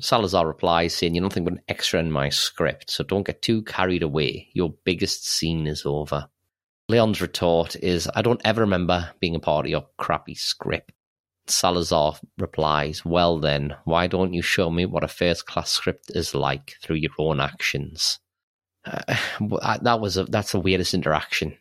[0.00, 3.62] Salazar replies saying, You're nothing but an extra in my script, so don't get too
[3.62, 4.48] carried away.
[4.52, 6.28] Your biggest scene is over.
[6.88, 10.92] Leon's retort is, I don't ever remember being a part of your crappy script.
[11.46, 16.34] Salazar replies, Well then, why don't you show me what a first class script is
[16.34, 18.18] like through your own actions?
[19.40, 21.56] Uh, that was a, that's the weirdest interaction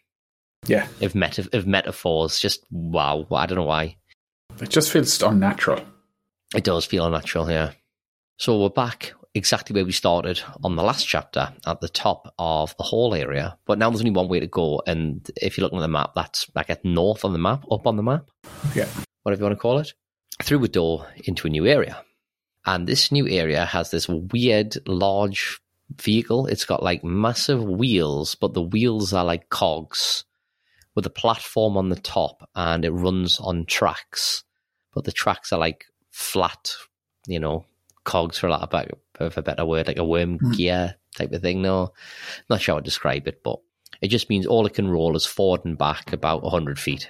[0.67, 2.37] Yeah, of, meta, of metaphors.
[2.39, 3.25] Just wow.
[3.31, 3.97] I don't know why.
[4.61, 5.83] it just feels unnatural.
[6.55, 7.71] It does feel unnatural, yeah.
[8.37, 12.75] So we're back exactly where we started on the last chapter at the top of
[12.77, 13.57] the hall area.
[13.65, 14.81] But now there's only one way to go.
[14.85, 17.87] And if you're looking at the map, that's like at north on the map, up
[17.87, 18.29] on the map,
[18.75, 18.87] Yeah,
[19.23, 19.93] whatever you want to call it,
[20.41, 22.03] through a door into a new area.
[22.65, 25.59] And this new area has this weird, large
[26.01, 26.47] vehicle.
[26.47, 30.23] It's got like massive wheels, but the wheels are like cogs
[30.95, 34.43] with a platform on the top and it runs on tracks.
[34.93, 36.73] But the tracks are like flat,
[37.27, 37.65] you know,
[38.03, 38.73] cogs for lack
[39.19, 41.61] of a better word, like a worm gear type of thing.
[41.61, 41.93] No,
[42.49, 43.59] not sure how to describe it, but
[44.01, 47.09] it just means all it can roll is forward and back about 100 feet.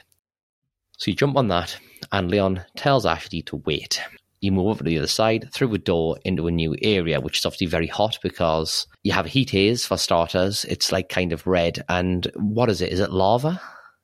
[0.98, 1.78] So you jump on that,
[2.12, 4.02] and Leon tells Ashley to wait.
[4.42, 7.40] You move over to the other side, through a door into a new area, which
[7.40, 10.66] is obviously very hot because you have heat haze for starters.
[10.66, 11.84] It's like kind of red.
[11.90, 12.92] And what is it?
[12.92, 13.60] Is it lava?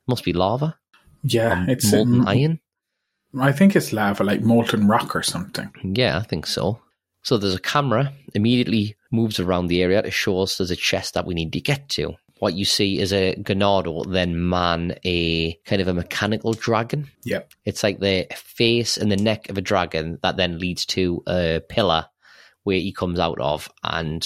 [0.08, 0.78] Must be lava.
[1.24, 1.66] yeah.
[1.68, 2.60] It's Molten um, iron?
[3.38, 5.72] I think it's lava, like molten rock or something.
[5.84, 6.80] Yeah, I think so.
[7.22, 11.14] So there's a camera immediately moves around the area to show us there's a chest
[11.14, 12.16] that we need to get to.
[12.40, 17.12] What you see is a Ganado then man a kind of a mechanical dragon.
[17.24, 21.22] Yeah, It's like the face and the neck of a dragon that then leads to
[21.28, 22.06] a pillar
[22.64, 23.70] where he comes out of.
[23.84, 24.26] And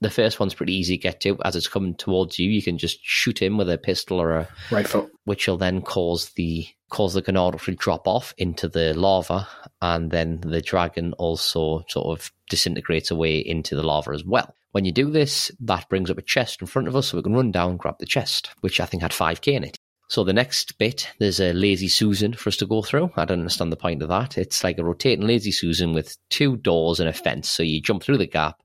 [0.00, 1.38] the first one's pretty easy to get to.
[1.44, 4.48] As it's coming towards you, you can just shoot him with a pistol or a
[4.70, 5.10] rifle.
[5.24, 9.46] which will then cause the cause the Ganado to drop off into the lava,
[9.80, 14.54] and then the dragon also sort of disintegrates away into the lava as well.
[14.72, 17.22] When you do this, that brings up a chest in front of us, so we
[17.22, 19.78] can run down, grab the chest, which I think had 5k in it.
[20.08, 23.12] So the next bit, there's a lazy Susan for us to go through.
[23.14, 24.36] I don't understand the point of that.
[24.36, 27.48] It's like a rotating lazy Susan with two doors and a fence.
[27.48, 28.60] So you jump through the gap,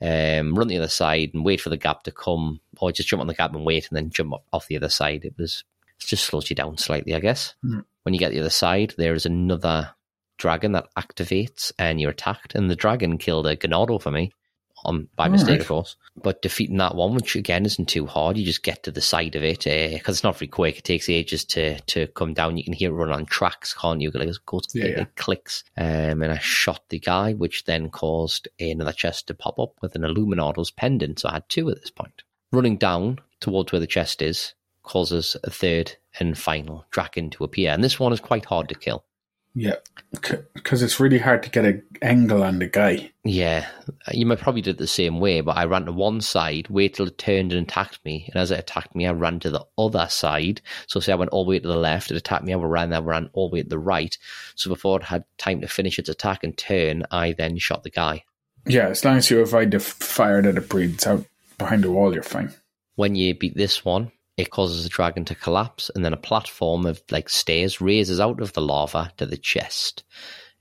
[0.00, 3.20] um, run the other side, and wait for the gap to come, or just jump
[3.20, 5.24] on the gap and wait, and then jump off the other side.
[5.24, 5.64] It was
[6.00, 7.54] it just slows you down slightly, I guess.
[7.64, 7.84] Mm.
[8.02, 9.90] When you get the other side, there is another
[10.38, 12.54] dragon that activates, and you're attacked.
[12.54, 14.32] And the dragon killed a Ganado for me,
[14.86, 15.60] um, by All mistake, right.
[15.60, 15.96] of course.
[16.22, 19.36] But defeating that one, which again isn't too hard, you just get to the side
[19.36, 20.78] of it because it's not very quick.
[20.78, 22.56] It takes ages to to come down.
[22.56, 24.10] You can hear it run on tracks, can't you?
[24.10, 25.02] Like it goes, Yeah, it, yeah.
[25.02, 25.64] it clicks.
[25.76, 29.94] Um, and I shot the guy, which then caused another chest to pop up with
[29.94, 31.18] an Illuminado's pendant.
[31.18, 32.22] So I had two at this point.
[32.52, 37.72] Running down towards where the chest is causes a third and final dragon to appear,
[37.72, 39.04] and this one is quite hard to kill.
[39.58, 39.76] Yeah,
[40.10, 43.10] because it's really hard to get an angle on the guy.
[43.24, 46.20] Yeah, uh, you might probably did it the same way, but I ran to one
[46.20, 49.40] side, wait till it turned and attacked me, and as it attacked me, I ran
[49.40, 50.60] to the other side.
[50.88, 52.90] So, say I went all the way to the left, it attacked me, I ran
[52.90, 54.16] there, ran all the way to the right.
[54.56, 57.88] So, before it had time to finish its attack and turn, I then shot the
[57.88, 58.24] guy.
[58.66, 61.24] Yeah, as long as you avoid the fire that it breathes out
[61.56, 62.52] behind the wall, you're fine.
[62.96, 66.86] When you beat this one, it causes the dragon to collapse, and then a platform
[66.86, 70.04] of like stairs raises out of the lava to the chest.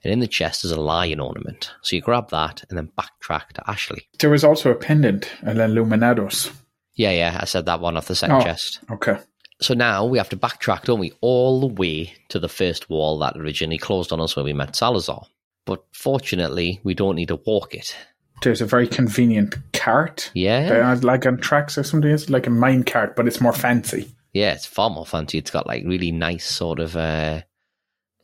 [0.04, 1.72] And in the chest is a lion ornament.
[1.82, 4.08] So you grab that and then backtrack to Ashley.
[4.20, 6.52] There was also a pendant and then Luminados.
[6.94, 8.42] Yeah, yeah, I said that one off the second Oh.
[8.44, 8.80] chest.
[8.92, 9.18] Okay.
[9.62, 13.18] So now we have to backtrack, don't we, all the way to the first wall
[13.20, 15.26] that originally closed on us when we met Salazar.
[15.66, 17.96] But fortunately, we don't need to walk it.
[18.44, 20.32] There's a very convenient cart.
[20.34, 22.10] Yeah, Uh, like on tracks or something.
[22.12, 24.04] It's like a mine cart, but it's more fancy.
[24.34, 25.38] yeah, it's far more fancy.
[25.38, 27.42] It's got like really nice sort of uh,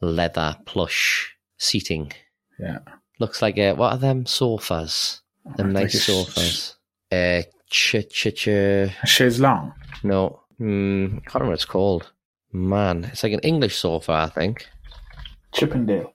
[0.01, 2.11] leather plush seating.
[2.59, 2.79] Yeah.
[3.19, 5.21] Looks like a, what are them sofas?
[5.57, 6.75] Them Like nice sh- sofas.
[7.11, 8.47] Uh, ch ch ch.
[8.47, 9.71] A chaise longue.
[10.03, 12.11] No, hmm, I can't remember what it's called.
[12.53, 14.67] Man, it's like an English sofa, I think.
[15.53, 16.13] Chippendale.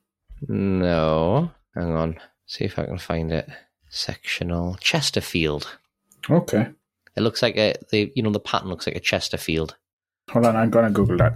[0.49, 1.51] No.
[1.75, 2.17] Hang on.
[2.47, 3.49] See if I can find it.
[3.89, 4.77] Sectional.
[4.77, 5.77] Chesterfield.
[6.29, 6.69] Okay.
[7.17, 9.77] It looks like a the you know the pattern looks like a Chesterfield.
[10.31, 11.35] Hold on, I'm going to Google that.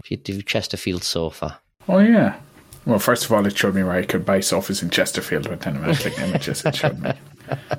[0.00, 1.60] If you do Chesterfield sofa.
[1.88, 2.38] Oh, yeah.
[2.86, 5.60] Well, first of all, it showed me where I could buy sofas in Chesterfield, but
[5.60, 7.12] then when I clicked images, it showed me.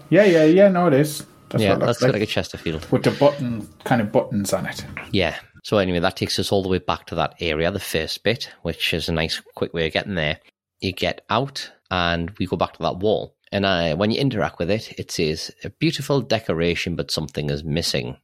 [0.09, 1.25] Yeah, yeah, yeah, no, it is.
[1.49, 2.13] That's yeah, what it that's looks like.
[2.13, 2.85] like a Chesterfield.
[2.91, 4.85] With the button, kind of buttons on it.
[5.11, 5.35] Yeah.
[5.63, 8.51] So anyway, that takes us all the way back to that area, the first bit,
[8.61, 10.39] which is a nice quick way of getting there.
[10.79, 13.35] You get out and we go back to that wall.
[13.51, 17.63] And uh, when you interact with it, it says a beautiful decoration, but something is
[17.63, 18.17] missing.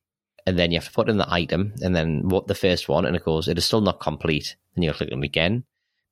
[0.45, 3.05] And then you have to put in the item, and then what the first one,
[3.05, 4.55] and it goes, it is still not complete.
[4.75, 5.63] And you click on it again,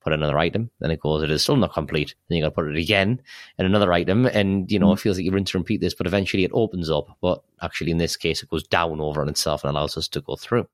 [0.04, 2.16] put another item, then it goes, it is still not complete.
[2.28, 3.22] Then you got to put it again
[3.60, 4.94] and another item, and you know Mm.
[4.94, 7.16] it feels like you rinse to repeat this, but eventually it opens up.
[7.22, 10.22] But actually, in this case, it goes down over on itself and allows us to
[10.22, 10.68] go through.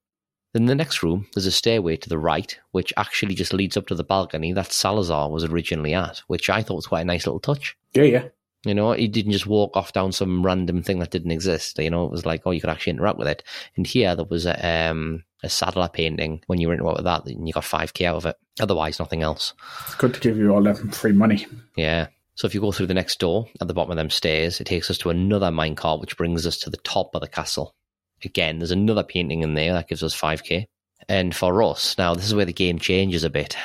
[0.53, 3.77] Then in the next room, there's a stairway to the right, which actually just leads
[3.77, 7.05] up to the balcony that Salazar was originally at, which I thought was quite a
[7.05, 7.77] nice little touch.
[7.93, 8.23] Yeah, yeah.
[8.65, 11.79] You know, he didn't just walk off down some random thing that didn't exist.
[11.79, 13.43] You know, it was like, oh, you could actually interact with it.
[13.77, 16.43] And here there was a, um, a Sadler painting.
[16.47, 18.35] When you were with that, and you got 5k out of it.
[18.59, 19.53] Otherwise, nothing else.
[19.85, 21.47] It's good to give you all that free money.
[21.77, 22.07] Yeah.
[22.35, 24.65] So if you go through the next door at the bottom of them stairs, it
[24.65, 27.75] takes us to another minecart, which brings us to the top of the castle.
[28.23, 30.65] Again, there's another painting in there that gives us 5k.
[31.07, 33.55] And for us, now this is where the game changes a bit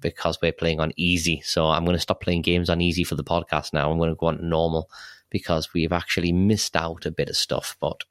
[0.00, 1.40] because we're playing on easy.
[1.44, 3.90] So I'm going to stop playing games on easy for the podcast now.
[3.90, 4.90] I'm going to go on to normal
[5.30, 7.76] because we've actually missed out a bit of stuff.
[7.80, 8.04] But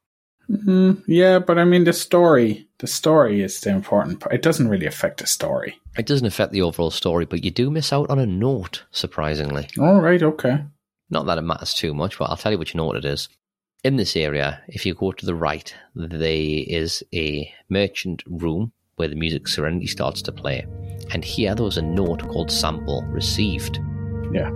[0.49, 4.35] Mm, yeah, but I mean, the story, the story is the important part.
[4.35, 5.79] It doesn't really affect the story.
[5.97, 9.69] it doesn't affect the overall story, but you do miss out on a note, surprisingly.
[9.79, 10.65] All right, okay.
[11.09, 13.29] Not that it matters too much, but I'll tell you which note it is.
[13.83, 19.07] In this area, if you go to the right, there is a merchant room where
[19.07, 20.67] the music Serenity starts to play.
[21.11, 23.79] And here there was a note called sample received.
[24.31, 24.51] Yeah.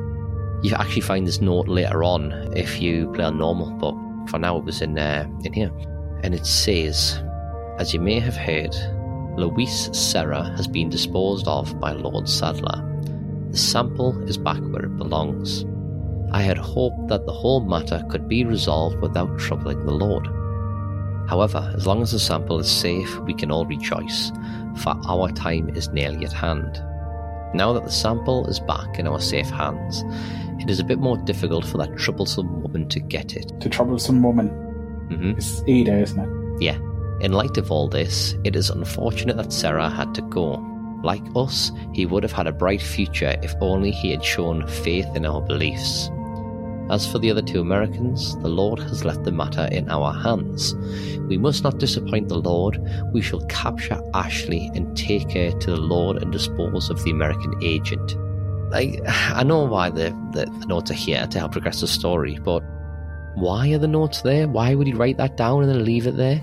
[0.61, 4.57] You actually find this note later on if you play on normal, but for now
[4.57, 5.71] it was in uh, in here.
[6.21, 7.19] And it says,
[7.79, 8.75] As you may have heard,
[9.39, 12.79] Luis Sera has been disposed of by Lord Sadler.
[13.49, 15.65] The sample is back where it belongs.
[16.35, 20.27] I had hoped that the whole matter could be resolved without troubling the Lord.
[21.29, 24.33] However, as long as the sample is safe, we can all rejoice,
[24.75, 26.83] for our time is nearly at hand.
[27.53, 30.03] Now that the sample is back in our safe hands,
[30.61, 33.57] it is a bit more difficult for that troublesome woman to get it.
[33.61, 34.49] The troublesome woman
[35.07, 36.61] hmm is Ada, isn't it?
[36.61, 36.77] Yeah.
[37.21, 40.55] In light of all this, it is unfortunate that Sera had to go.
[41.01, 45.07] Like us, he would have had a bright future if only he had shown faith
[45.15, 46.09] in our beliefs.
[46.89, 50.75] As for the other two Americans, the Lord has left the matter in our hands.
[51.27, 52.79] We must not disappoint the Lord.
[53.11, 57.53] We shall capture Ashley and take her to the Lord and dispose of the American
[57.63, 58.15] agent.
[58.71, 62.37] Like, I know why the, the, the notes are here to help progress the story,
[62.43, 62.61] but
[63.35, 64.47] why are the notes there?
[64.47, 66.41] Why would he write that down and then leave it there?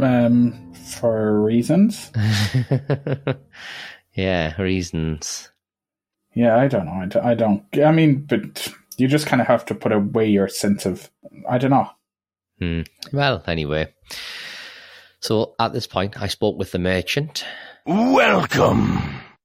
[0.00, 2.10] Um, for reasons.
[4.14, 5.50] yeah, reasons.
[6.34, 7.20] Yeah, I don't know.
[7.20, 7.30] I.
[7.30, 10.86] I, don't, I mean, but you just kind of have to put away your sense
[10.86, 11.10] of.
[11.48, 11.88] I don't know.
[12.58, 12.82] Hmm.
[13.12, 13.92] Well, anyway.
[15.20, 17.44] So at this point, I spoke with the merchant.
[17.86, 18.98] Welcome.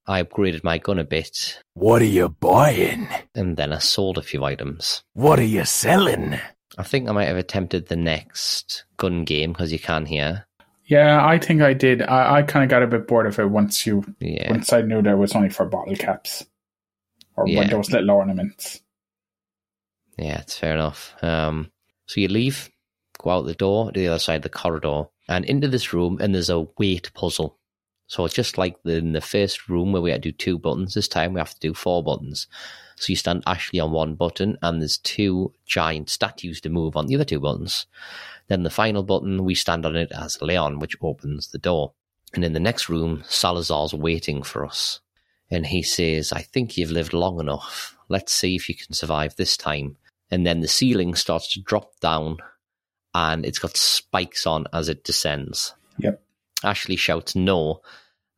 [0.08, 3.08] I upgraded my gun a bit, What are you buying?
[3.36, 5.04] and then I sold a few items.
[5.14, 6.40] What are you selling?
[6.78, 10.46] I think I might have attempted the next gun game because you can hear.
[10.86, 12.02] Yeah, I think I did.
[12.02, 14.50] I, I kind of got a bit bored of it once you Yeah.
[14.50, 16.46] once I knew there was only for bottle caps
[17.36, 17.60] or Yeah.
[17.60, 18.80] when those little ornaments.
[20.18, 21.16] Yeah, it's fair enough.
[21.22, 21.72] Um,
[22.08, 22.70] so you leave,
[23.20, 26.18] go out the door to the other side of the corridor, and into this room,
[26.20, 27.58] and there's a weight puzzle.
[28.08, 30.58] So it's just like the, in the first room where we had to do two
[30.58, 30.94] buttons.
[30.94, 32.48] This time we have to do four buttons.
[32.96, 37.08] So you stand Ashley on one button, and there's two giant statues to move on
[37.08, 37.86] the other two buttons.
[38.48, 41.92] Then the final button, we stand on it as Leon, which opens the door.
[42.34, 45.02] And in the next room, Salazar's waiting for us.
[45.52, 47.96] And he says, I think you've lived long enough.
[48.10, 49.98] Let's see if you can survive this time
[50.30, 52.38] and then the ceiling starts to drop down
[53.14, 55.74] and it's got spikes on as it descends.
[55.98, 56.22] Yep.
[56.64, 57.82] Ashley shouts no,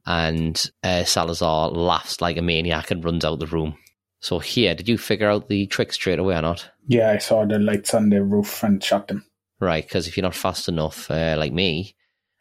[0.06, 3.78] and uh, Salazar laughs like a maniac and runs out the room.
[4.21, 6.69] So here, did you figure out the trick straight away or not?
[6.88, 9.25] Yeah, I saw the lights on the roof and shot them.
[9.60, 11.95] Right, because if you're not fast enough, uh, like me,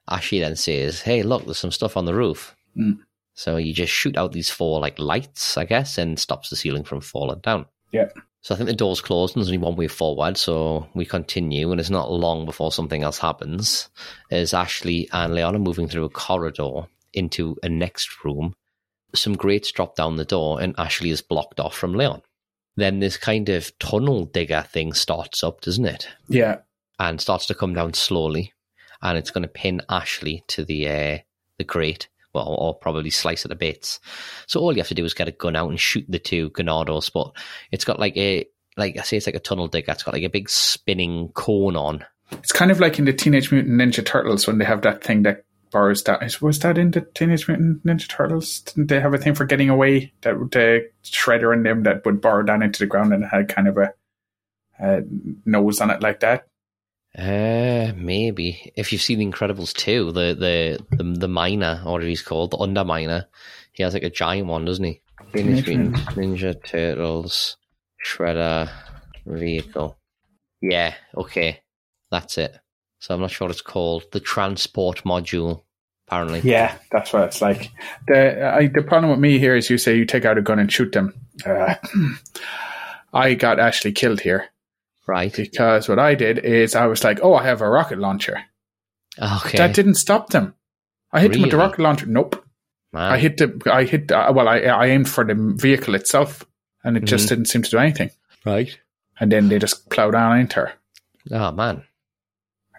[0.09, 2.99] Ashley then says, "Hey, look, there's some stuff on the roof." Mm.
[3.35, 6.85] So you just shoot out these four like lights, I guess, and stops the ceiling
[6.85, 7.67] from falling down.
[7.93, 8.17] Yep.
[8.41, 11.71] So I think the door's closed and there's only one way forward, so we continue,
[11.71, 13.89] and it's not long before something else happens.
[14.31, 18.55] As Ashley and Leon are moving through a corridor into a next room,
[19.15, 22.23] some grates drop down the door, and Ashley is blocked off from Leon.
[22.77, 26.09] Then this kind of tunnel digger thing starts up, doesn't it?
[26.29, 26.59] Yeah,
[27.01, 28.53] And starts to come down slowly,
[29.03, 31.19] and it's going to pin Ashley to the uh,
[31.59, 34.01] the grate, well, or probably slice it to bits.
[34.47, 36.51] So all you have to do is get a gun out and shoot the two
[36.51, 37.33] Ganados, but
[37.73, 38.47] it's got like a
[38.79, 39.93] like I say, it's like a tunnel digger.
[39.93, 42.05] It's got like a big spinning cone on.
[42.31, 45.25] it's kind of like in the Teenage Mutant Ninja Turtles when they have that thing
[45.25, 46.41] that borrows that.
[46.41, 48.61] Was that in the Teenage Mutant Ninja Turtles?
[48.61, 50.13] Didn't they have a thing for getting away?
[50.23, 53.69] That the shredder in them that would burrow down into the ground and had kind
[53.69, 53.93] of a,
[54.79, 55.03] a
[55.45, 56.47] nose on it like that.
[57.17, 62.03] Uh, maybe if you've seen The Incredibles 2, the the the, the miner, or what
[62.03, 63.25] he's called, the underminer,
[63.73, 65.01] he has like a giant one, doesn't he?
[65.33, 67.57] Teenage Teenage Mutant Ninja Turtles
[68.05, 68.71] Shredder
[69.27, 69.97] vehicle.
[70.61, 71.61] Yeah, okay.
[72.11, 72.59] That's it.
[73.01, 74.05] So I'm not sure what it's called.
[74.13, 75.63] The transport module,
[76.07, 76.41] apparently.
[76.41, 77.71] Yeah, that's what it's like.
[78.07, 80.59] The I, the problem with me here is you say you take out a gun
[80.59, 81.15] and shoot them.
[81.45, 81.75] Uh,
[83.13, 84.51] I got actually killed here
[85.09, 85.35] Right.
[85.35, 88.43] because what I did is I was like, oh, I have a rocket launcher.
[89.21, 89.57] Okay.
[89.59, 90.55] That didn't stop them.
[91.13, 92.07] I hit them with the rocket launcher.
[92.07, 92.45] Nope.
[92.93, 93.11] Man.
[93.13, 93.61] I hit the.
[93.73, 94.13] I hit.
[94.13, 96.45] Uh, well, I I aimed for the vehicle itself,
[96.85, 97.29] and it just Mhm.
[97.31, 98.11] didn't seem to do anything.
[98.47, 98.79] Right.
[99.19, 100.73] And then they just plowed on into her.
[101.33, 101.83] Oh, man.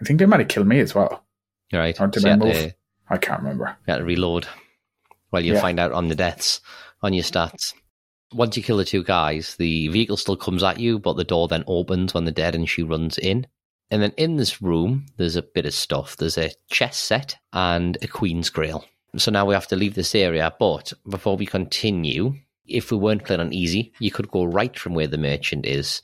[0.00, 1.22] I think they might have killed me as well.
[1.72, 2.00] Right.
[2.00, 2.54] Or did So I move?
[2.54, 2.74] to-
[3.08, 3.76] I can't remember.
[3.86, 4.46] You had to reload.
[5.30, 5.60] Well, you'll Yeah.
[5.62, 6.60] find out on the deaths,
[7.02, 7.74] on your stats.
[8.32, 11.48] Once you kill the two guys, the vehicle still comes at you, but the door
[11.48, 13.46] then opens when they're dead and she runs in.
[13.90, 16.16] And then in this room, there's a bit of stuff.
[16.16, 18.84] There's a chess set and a Queen's Grail.
[19.16, 20.54] So now we have to leave this area.
[20.60, 22.34] But before we continue,
[22.66, 26.02] if we weren't playing on easy, you could go right from where the merchant is.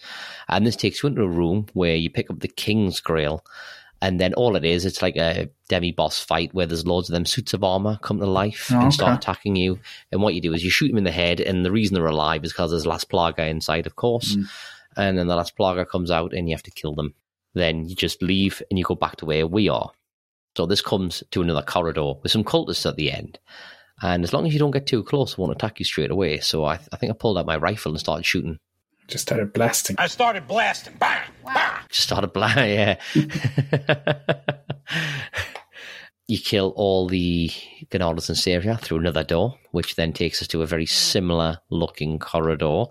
[0.48, 3.44] And this takes you into a room where you pick up the King's Grail.
[4.06, 7.12] And then all it is, it's like a demi boss fight where there's loads of
[7.12, 9.80] them suits of armor come to life Oh, and start attacking you.
[10.12, 11.40] And what you do is you shoot them in the head.
[11.40, 14.36] And the reason they're alive is because there's Las Plagas inside, of course.
[14.36, 14.44] Mm.
[14.96, 17.14] And then the Las Plagas comes out and you have to kill them.
[17.54, 19.90] Then you just leave and you go back to where we are.
[20.56, 23.40] So this comes to another corridor with some cultists at the end.
[24.02, 26.38] And as long as you don't get too close, they won't attack you straight away.
[26.38, 28.60] So I, I think I pulled out my rifle and started shooting.
[29.08, 29.96] Just started blasting.
[29.98, 30.94] I started blasting.
[30.98, 31.28] Bang!
[31.44, 31.80] Bang!
[31.88, 32.96] Just started blind, yeah.
[36.26, 37.50] you kill all the
[37.90, 42.18] Ganados and Saria through another door, which then takes us to a very similar looking
[42.18, 42.86] corridor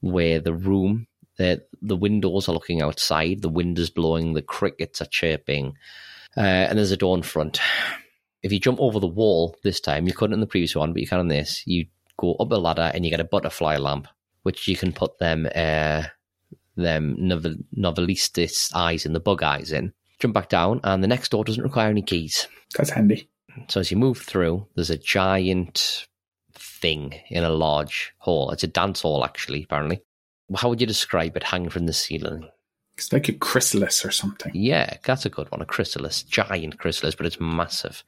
[0.00, 5.02] where the room, the, the windows are looking outside, the wind is blowing, the crickets
[5.02, 5.74] are chirping,
[6.36, 7.60] uh, and there's a door in front.
[8.42, 11.02] If you jump over the wall this time, you couldn't in the previous one, but
[11.02, 14.08] you can on this, you go up a ladder and you get a butterfly lamp,
[14.42, 16.04] which you can put them uh,
[16.76, 19.92] them novel, novelistis eyes in the bug eyes in.
[20.18, 22.46] Jump back down, and the next door doesn't require any keys.
[22.76, 23.28] That's handy.
[23.68, 26.06] So as you move through, there's a giant
[26.52, 28.50] thing in a large hall.
[28.50, 30.02] It's a dance hall, actually, apparently.
[30.54, 32.48] How would you describe it hanging from the ceiling?
[32.96, 34.52] It's like a chrysalis or something.
[34.54, 35.62] Yeah, that's a good one.
[35.62, 38.04] A chrysalis, giant chrysalis, but it's massive.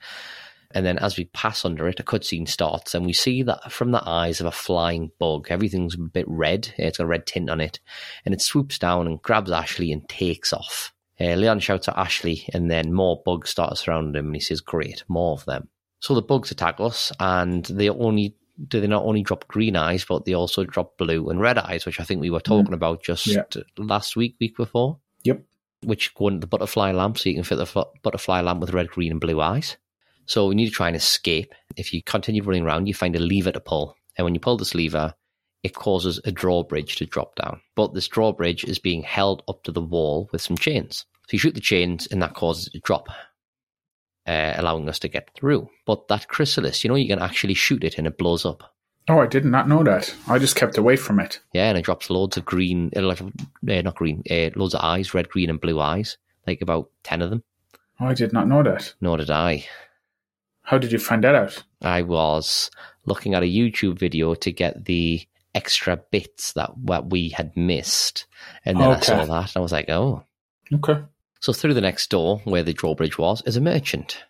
[0.75, 3.91] And then as we pass under it, a cutscene starts, and we see that from
[3.93, 6.73] the eyes of a flying bug, everything's a bit red.
[6.79, 7.81] It's got a red tint on it.
[8.25, 10.93] And it swoops down and grabs Ashley and takes off.
[11.21, 14.61] Uh, Leon shouts at Ashley, and then more bugs start surrounding him, and he says,
[14.61, 15.69] Great, more of them.
[16.01, 18.35] So the bugs attack us, and they only
[18.69, 21.87] do they not only drop green eyes, but they also drop blue and red eyes,
[21.87, 23.45] which I think we were talking about just Yeah.
[23.79, 25.43] last week, week before Yep.
[25.85, 28.89] which go into the butterfly lamp so you can fit the butterfly lamp with red,
[28.89, 29.79] green, and blue eyes.
[30.27, 31.55] So we need to try and escape.
[31.77, 33.97] If you continue running around, you find a lever to pull.
[34.17, 35.15] And when you pull this lever,
[35.63, 37.61] it causes a drawbridge to drop down.
[37.77, 41.07] But this drawbridge is being held up to the wall with some chains.
[41.29, 43.09] So you shoot the chains, and that causes it to drop,
[44.27, 45.69] uh, allowing us to get through.
[45.87, 48.75] But that chrysalis, you know, you can actually shoot it and it blows up.
[49.09, 50.15] Oh, I did not know that.
[50.29, 51.41] I just kept away from it.
[51.53, 55.13] Yeah, and it drops loads of green, uh, uh, not green, uh, loads of eyes,
[55.15, 57.43] red, green, and blue eyes, like about 10 of them.
[58.01, 58.95] Oh, I did not know that.
[59.01, 59.67] Nor did I.
[60.63, 61.63] How did you find that out?
[61.83, 62.71] I was
[63.05, 65.21] looking at a YouTube video to get the
[65.55, 68.27] extra bits that what we had missed,
[68.65, 70.25] and then I saw that and I was like, "Oh!"
[70.73, 71.03] Okay.
[71.41, 74.25] So through the next door, where the drawbridge was, is a merchant.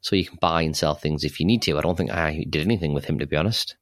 [0.00, 1.76] So you can buy and sell things if you need to.
[1.76, 3.76] I don't think I did anything with him, to be honest.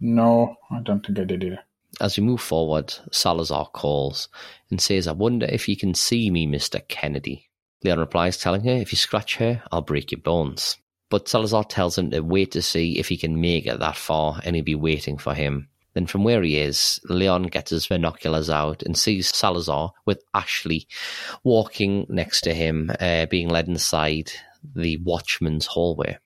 [0.00, 1.60] No, I don't think I did either.
[2.00, 4.28] As we move forward, Salazar calls
[4.70, 6.86] and says, I wonder if you can see me, Mr.
[6.88, 7.50] Kennedy.
[7.82, 10.76] Leon replies, telling her, If you scratch her, I'll break your bones.
[11.10, 14.40] But Salazar tells him to wait to see if he can make it that far,
[14.44, 15.68] and he'll be waiting for him.
[15.94, 20.86] Then, from where he is, Leon gets his binoculars out and sees Salazar with Ashley
[21.42, 24.30] walking next to him, uh, being led inside
[24.74, 26.18] the watchman's hallway.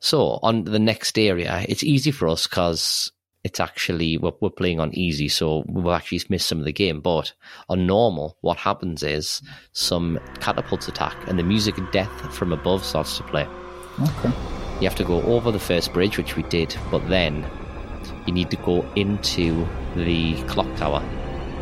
[0.00, 3.10] So, on the next area, it's easy for us because
[3.42, 7.00] it's actually we're, we're playing on easy, so we've actually missed some of the game.
[7.00, 7.32] But
[7.68, 9.40] on normal, what happens is
[9.72, 13.48] some catapults attack, and the music of death from above starts to play.
[14.00, 14.32] Okay.
[14.80, 17.46] You have to go over the first bridge, which we did, but then
[18.26, 21.02] you need to go into the clock tower.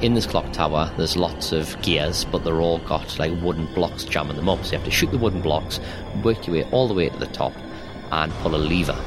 [0.01, 4.05] In this clock tower, there's lots of gears, but they're all got like wooden blocks
[4.05, 4.65] jamming them up.
[4.65, 5.79] So you have to shoot the wooden blocks,
[6.23, 7.53] work your way all the way to the top,
[8.11, 8.99] and pull a lever.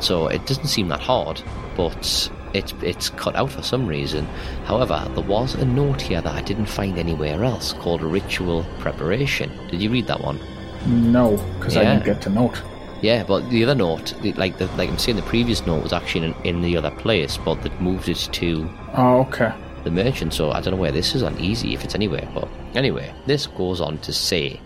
[0.00, 1.42] So it doesn't seem that hard,
[1.76, 4.26] but it's it's cut out for some reason.
[4.66, 9.50] However, there was a note here that I didn't find anywhere else called ritual preparation.
[9.68, 10.38] Did you read that one?
[10.86, 12.62] No, because I didn't get the note.
[13.04, 16.28] Yeah, but the other note, like the like I'm saying, the previous note was actually
[16.28, 19.52] in, in the other place, but they moved it to Oh, okay.
[19.84, 20.32] the merchant.
[20.32, 22.26] So I don't know where this is on easy if it's anywhere.
[22.34, 24.58] But anyway, this goes on to say,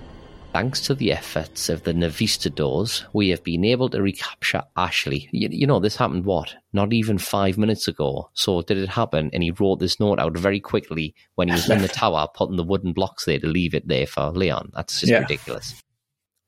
[0.53, 5.29] thanks to the efforts of the Novistadors, we have been able to recapture Ashley.
[5.33, 6.55] You, you know, this happened what?
[6.73, 8.31] Not even five minutes ago.
[8.35, 9.31] So did it happen?
[9.33, 12.57] And he wrote this note out very quickly when he was in the tower, putting
[12.57, 14.71] the wooden blocks there to leave it there for Leon.
[14.75, 15.19] That's just Yeah.
[15.21, 15.83] ridiculous.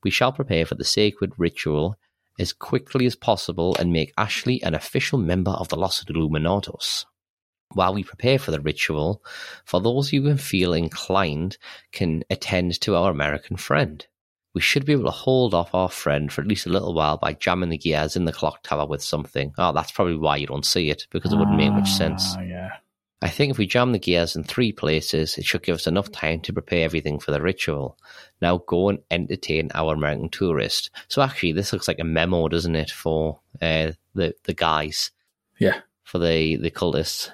[0.03, 1.97] We shall prepare for the sacred ritual
[2.39, 7.05] as quickly as possible and make Ashley an official member of the Los Illuminados.
[7.73, 9.23] While we prepare for the ritual,
[9.65, 11.59] for those who feel inclined
[11.93, 14.05] can attend to our American friend.
[14.55, 17.19] We should be able to hold off our friend for at least a little while
[17.19, 19.53] by jamming the gears in the clock tower with something.
[19.57, 22.35] Oh, that's probably why you don't see it, because it wouldn't make much sense.
[22.37, 22.71] Ah, yeah.
[23.23, 26.11] I think if we jam the gears in three places, it should give us enough
[26.11, 27.99] time to prepare everything for the ritual.
[28.41, 30.91] Now go and entertain our American tourist.
[31.09, 35.11] So actually, this looks like a memo, doesn't it, for uh, the the guys,
[35.59, 35.81] Yeah.
[36.05, 37.31] for the the cultists.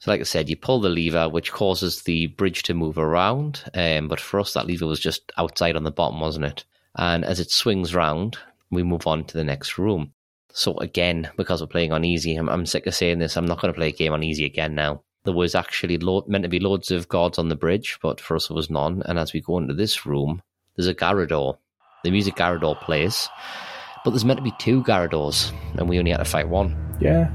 [0.00, 3.64] So, like I said, you pull the lever, which causes the bridge to move around.
[3.72, 6.64] Um, but for us, that lever was just outside on the bottom, wasn't it?
[6.96, 8.36] And as it swings round,
[8.70, 10.12] we move on to the next room.
[10.56, 13.36] So again, because we're playing on easy, I'm, I'm sick of saying this.
[13.36, 15.02] I'm not going to play a game on easy again now.
[15.24, 18.36] There was actually lo- meant to be loads of guards on the bridge, but for
[18.36, 19.02] us, there was none.
[19.06, 20.42] And as we go into this room,
[20.76, 21.58] there's a Garrador.
[22.04, 23.28] The music Garrador plays,
[24.04, 26.76] but there's meant to be two Garradors, and we only had to fight one.
[27.00, 27.32] Yeah.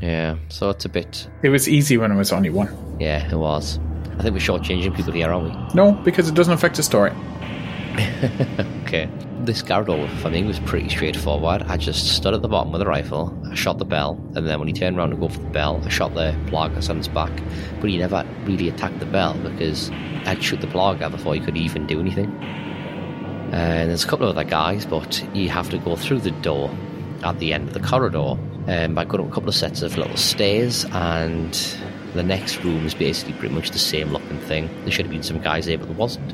[0.00, 1.28] Yeah, so it's a bit.
[1.42, 2.74] It was easy when it was only one.
[2.98, 3.78] Yeah, it was.
[4.18, 5.74] I think we're shortchanging people here, aren't we?
[5.74, 7.12] No, because it doesn't affect the story.
[8.82, 9.08] Okay.
[9.42, 11.62] This Garrador for me was pretty straightforward.
[11.62, 14.60] I just stood at the bottom with a rifle, I shot the bell, and then
[14.60, 17.08] when he turned around to go for the bell, I shot the Plagas on his
[17.08, 17.32] back.
[17.80, 19.90] But he never really attacked the bell because
[20.26, 22.32] I'd shoot the Plaga before he could even do anything.
[23.50, 26.70] And there's a couple of other guys, but you have to go through the door
[27.24, 28.38] at the end of the corridor
[28.68, 31.52] um, by going up a couple of sets of little stairs and
[32.14, 34.70] the next room is basically pretty much the same looking thing.
[34.82, 36.32] There should have been some guys there, but there wasn't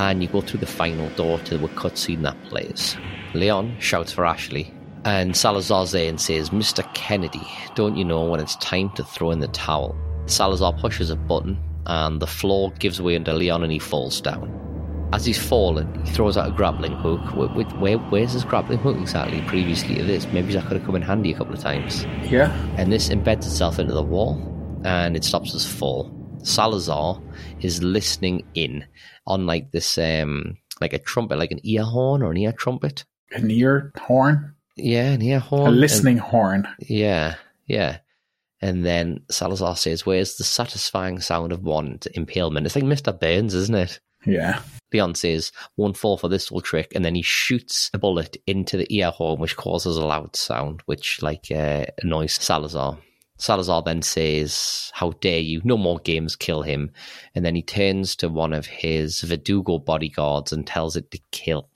[0.00, 2.96] and you go through the final door to the cutscene that plays.
[3.34, 4.72] Leon shouts for Ashley,
[5.04, 6.82] and Salazar's there and says, Mr.
[6.94, 9.94] Kennedy, don't you know when it's time to throw in the towel?
[10.26, 14.56] Salazar pushes a button, and the floor gives way under Leon and he falls down.
[15.12, 17.20] As he's fallen, he throws out a grappling hook.
[17.34, 20.24] Where, where, where's his grappling hook exactly previously to this?
[20.28, 22.54] Maybe that could have come in handy a couple of times Yeah.
[22.78, 24.38] and this embeds itself into the wall
[24.84, 26.10] and it stops us fall.
[26.42, 27.20] Salazar
[27.60, 28.84] is listening in
[29.26, 33.04] on like this um like a trumpet, like an ear horn or an ear trumpet.
[33.32, 34.54] An ear horn?
[34.76, 35.66] Yeah, an ear horn.
[35.66, 36.66] A And- listening horn.
[36.80, 37.36] yeah,
[37.66, 37.98] yeah.
[38.62, 42.66] And then Salazar says, Where's the satisfying sound of one impalement?
[42.66, 43.18] It's like Mr.
[43.18, 44.00] Burns, isn't it?
[44.26, 44.60] Yeah.
[44.92, 46.92] Leon says, Won't fall for this little trick.
[46.94, 50.82] And then he shoots a bullet into the ear horn, which causes a loud sound,
[50.86, 52.98] which like uh, annoys Salazar.
[53.40, 55.60] Salazar then says, How dare you?
[55.64, 56.90] No more games, kill him.
[57.34, 61.70] And then he turns to one of his Verdugo bodyguards and tells it to kill.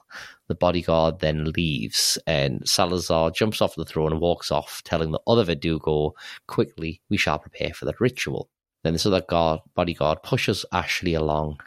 [0.46, 5.20] The bodyguard then leaves, and Salazar jumps off the throne and walks off, telling the
[5.26, 6.14] other Verdugo,
[6.46, 8.50] Quickly, we shall prepare for the ritual.
[8.82, 11.60] Then this other guard, bodyguard pushes Ashley along,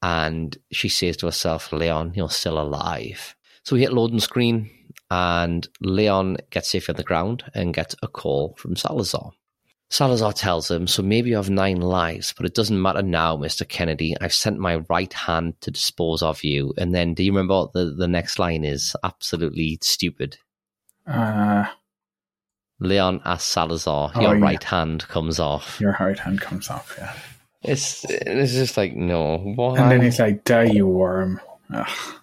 [0.00, 3.34] and she says to herself, Leon, you're still alive.
[3.64, 4.70] So we hit loading screen,
[5.14, 9.30] and Leon gets safe on the ground and gets a call from Salazar.
[9.90, 13.68] Salazar tells him, So maybe you have nine lives, but it doesn't matter now, Mr.
[13.68, 14.16] Kennedy.
[14.20, 16.74] I've sent my right hand to dispose of you.
[16.76, 18.96] And then, do you remember what the, the next line is?
[19.04, 20.36] Absolutely stupid.
[21.06, 21.66] Uh,
[22.80, 24.44] Leon asks Salazar, Oh, Your yeah.
[24.44, 25.78] right hand comes off.
[25.80, 27.14] your right hand comes off, yeah.
[27.62, 29.38] It's, it's just like, no.
[29.38, 29.78] Why?
[29.78, 31.40] And then he's like, die, you worm.
[31.72, 32.14] Ugh.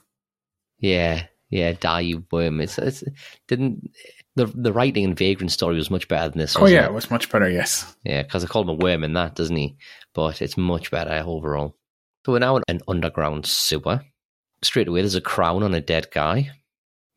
[0.79, 2.61] Yeah, yeah, die you worm.
[2.61, 3.03] It's, it's
[3.47, 3.91] didn't
[4.35, 6.55] the the writing in Vagrant story was much better than this.
[6.55, 6.87] Oh, yeah, it?
[6.87, 7.95] it was much better, yes.
[8.03, 9.77] yeah, because I called him a worm in that, doesn't he?
[10.13, 11.75] But it's much better overall.
[12.25, 14.01] So we're now in an underground sewer.
[14.63, 16.51] Straight away, there's a crown on a dead guy.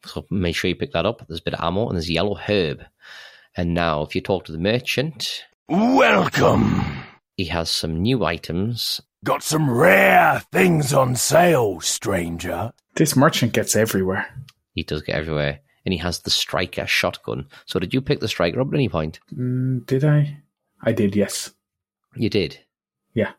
[0.07, 1.27] So make sure you pick that up.
[1.27, 2.85] There's a bit of ammo and there's yellow herb.
[3.57, 6.83] And now, if you talk to the merchant, Welcome.
[7.37, 9.01] he has some new items.
[9.25, 12.73] Got some rare things on sale, stranger.
[12.95, 14.27] This merchant gets everywhere.
[14.75, 15.61] He does get everywhere.
[15.87, 17.47] And he has the striker shotgun.
[17.67, 19.21] So did you pick the striker up at any point?
[19.35, 20.39] Mm, did I?
[20.83, 21.53] I did, yes.
[22.15, 22.59] You did.
[23.15, 23.33] Yeah.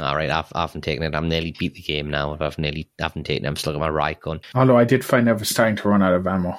[0.00, 1.14] All right, I've, I haven't taken it.
[1.14, 2.36] I'm nearly beat the game now.
[2.40, 3.48] I've nearly haven't taken it.
[3.48, 4.40] I'm still got my riot gun.
[4.54, 6.56] Although I did find I was starting to run out of ammo.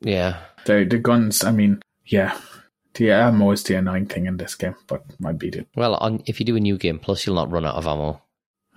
[0.00, 2.36] Yeah, The the guns, I mean, yeah.
[2.94, 5.66] The ammo is the annoying thing in this game, but I beat it.
[5.76, 8.22] Well, on, if you do a new game plus, you'll not run out of ammo.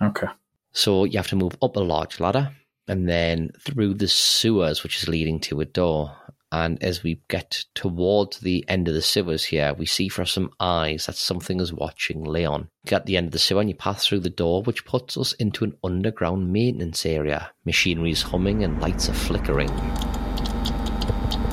[0.00, 0.28] Okay.
[0.72, 2.52] So you have to move up a large ladder.
[2.88, 6.16] and then through the sewers, which is leading to a door.
[6.52, 10.50] And as we get towards the end of the sewers here, we see from some
[10.60, 12.68] eyes that something is watching Leon.
[12.90, 15.32] At the end of the sewer, and you pass through the door, which puts us
[15.34, 17.50] into an underground maintenance area.
[17.64, 19.70] Machinery is humming and lights are flickering.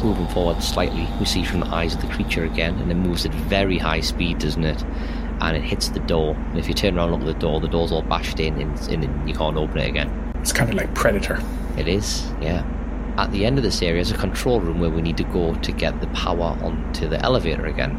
[0.03, 3.25] Moving forward slightly, we see from the eyes of the creature again, and it moves
[3.25, 4.83] at very high speed, doesn't it?
[5.39, 6.35] And it hits the door.
[6.35, 8.59] And if you turn around and look at the door, the door's all bashed in,
[8.59, 10.33] and, and you can't open it again.
[10.35, 11.41] It's kind of like Predator.
[11.77, 12.65] It is, yeah.
[13.17, 15.55] At the end of this area is a control room where we need to go
[15.55, 17.95] to get the power onto the elevator again.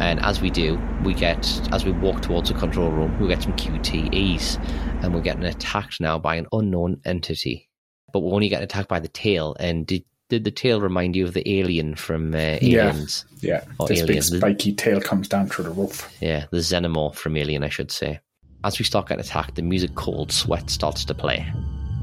[0.00, 3.42] And as we do, we get, as we walk towards the control room, we get
[3.42, 5.02] some QTEs.
[5.02, 7.68] And we're getting attacked now by an unknown entity.
[8.12, 9.56] But we're only getting attacked by the tail.
[9.60, 10.04] And did,
[10.34, 13.24] did the tail remind you of the alien from uh, Aliens?
[13.38, 13.62] Yeah.
[13.78, 16.12] Or this big spiky tail comes down through the roof.
[16.20, 18.18] Yeah, the xenomorph from Alien, I should say.
[18.64, 21.46] As we start getting attacked, the music Cold Sweat starts to play.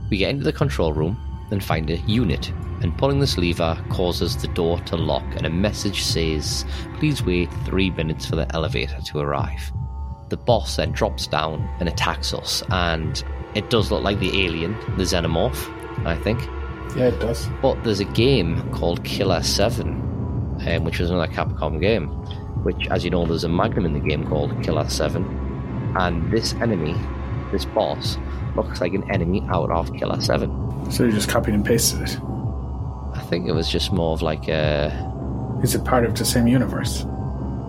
[0.09, 1.17] We get into the control room
[1.51, 5.49] and find a unit, and pulling this lever causes the door to lock, and a
[5.49, 6.63] message says,
[6.99, 9.73] Please wait three minutes for the elevator to arrive.
[10.29, 13.21] The boss then drops down and attacks us, and
[13.55, 15.67] it does look like the alien, the xenomorph,
[16.05, 16.39] I think.
[16.95, 17.47] Yeah, it does.
[17.61, 19.87] But there's a game called Killer 7,
[20.67, 22.07] um, which was another Capcom game,
[22.63, 25.23] which, as you know, there's a Magnum in the game called Killer 7.
[25.97, 26.95] And this enemy,
[27.51, 28.17] this boss,
[28.55, 30.91] looks like an enemy out of Killer 7.
[30.91, 32.19] So you just copied and pasted it.
[33.13, 35.09] I think it was just more of like a.
[35.63, 37.05] Is it part of the same universe?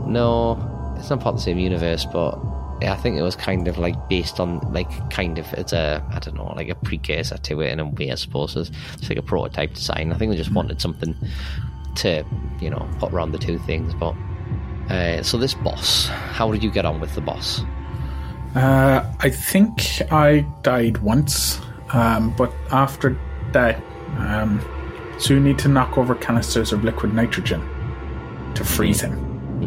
[0.06, 0.52] No,
[0.98, 2.36] it's not part of the same universe, but
[2.82, 6.04] yeah, I think it was kind of like based on, like, kind of, it's a,
[6.10, 8.56] I don't know, like a precursor to it in a way, I suppose.
[8.56, 10.12] It's it's like a prototype design.
[10.12, 11.14] I think they just wanted something
[11.96, 12.24] to,
[12.60, 13.94] you know, put around the two things.
[13.94, 14.16] But
[14.90, 17.62] uh, so this boss, how did you get on with the boss?
[18.56, 21.60] Uh, I think I died once,
[21.92, 23.16] um, but after
[23.52, 23.80] that,
[24.18, 24.60] um,
[25.18, 27.60] so you need to knock over canisters of liquid nitrogen
[28.54, 29.62] to freeze him.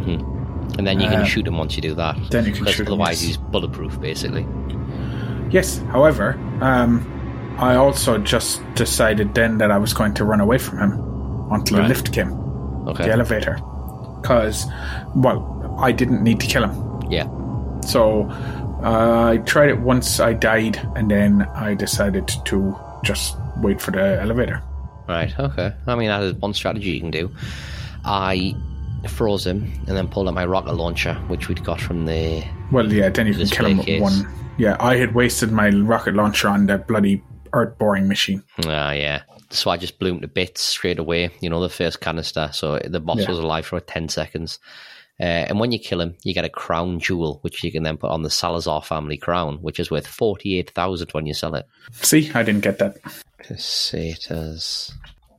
[0.77, 2.15] And then you can Uh, shoot him once you do that.
[2.31, 3.27] then you can shoot him, Otherwise, yes.
[3.27, 4.45] he's bulletproof, basically.
[5.51, 7.05] Yes, however, um,
[7.59, 10.91] I also just decided then that I was going to run away from him
[11.51, 11.83] until Right.
[11.83, 12.33] the lift came,
[12.87, 13.05] Okay.
[13.05, 13.57] the elevator,
[14.21, 14.65] because,
[15.15, 16.75] well, I didn't need to kill him.
[17.09, 17.27] Yeah.
[17.85, 18.29] So
[18.83, 23.91] uh, I tried it once, I died, and then I decided to just wait for
[23.91, 24.61] the elevator.
[25.07, 25.33] Right.
[25.39, 25.71] Okay.
[25.87, 27.31] I mean, that is one strategy you can do.
[28.03, 28.55] I
[29.09, 32.43] froze him and then pulled out my rocket launcher, which we'd got from the.
[32.71, 34.27] Well, yeah, then you can kill him with one.
[34.57, 38.43] Yeah, I had wasted my rocket launcher on that bloody earth boring machine.
[38.65, 39.23] Ah, yeah.
[39.49, 41.29] So I just blew him to bits straight away.
[41.39, 42.49] You know, the first canister.
[42.53, 43.29] So the boss Yeah.
[43.29, 44.59] was alive for ten seconds.
[45.17, 47.95] Uh, and when you kill him, you get a crown jewel, which you can then
[47.95, 51.65] put on the Salazar family crown, which is worth forty-eight thousand when you sell it.
[51.93, 52.97] See, I didn't get that.
[53.41, 54.91] Pesetas.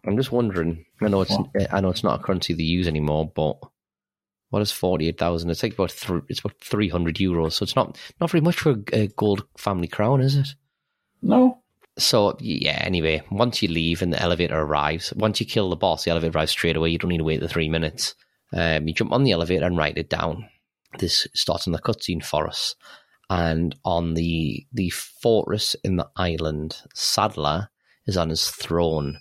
[0.07, 0.85] I'm just wondering.
[1.01, 1.37] I know it's
[1.71, 3.57] I know it's not a currency they use anymore, but
[4.51, 5.51] what is forty-eight thousand?
[5.51, 7.55] It's like about th- it's about three hundred euros.
[7.55, 10.49] So it's not not very much for a, a gold family crown, is it?
[11.23, 11.63] No.
[11.99, 12.81] So yeah.
[12.83, 16.39] Anyway, once you leave and the elevator arrives, once you kill the boss, the elevator
[16.39, 16.91] arrives straight away.
[16.91, 18.15] You don't need to wait the three minutes.
[18.53, 20.49] Um, you jump on the elevator and write it down.
[20.99, 22.77] This starts in the cutscene for us,
[23.29, 27.71] and on the the fortress in the island, Sadler
[28.07, 29.19] is on his throne,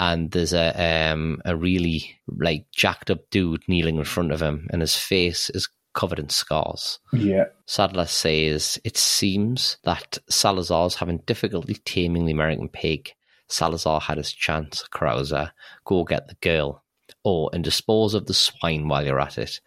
[0.00, 4.68] and there's a um a really like jacked up dude kneeling in front of him,
[4.70, 6.98] and his face is covered in scars.
[7.12, 7.44] Yeah.
[7.66, 13.14] Sadler says it seems that Salazar's having difficulty taming the American pig.
[13.48, 15.52] Salazar had his chance, Krauser.
[15.84, 16.82] Go get the girl.
[17.22, 19.60] Or and dispose of the swine while you're at it.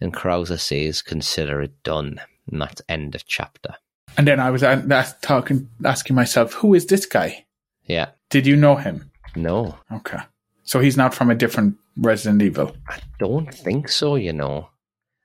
[0.00, 2.20] And Krauser says, consider it done.
[2.50, 3.74] And that's end of chapter.
[4.16, 4.62] And then I was
[5.20, 7.46] talking, asking myself, who is this guy?
[7.84, 8.10] Yeah.
[8.30, 9.10] Did you know him?
[9.36, 10.18] No, Okay.
[10.64, 12.76] So he's not from a different Resident Evil.
[12.88, 14.68] I don't think so, you know.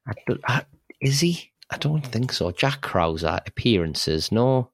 [0.08, 0.66] I don't- I-
[1.00, 1.52] is he?
[1.70, 2.52] I don't think so.
[2.52, 4.72] Jack Krauser, appearances, no.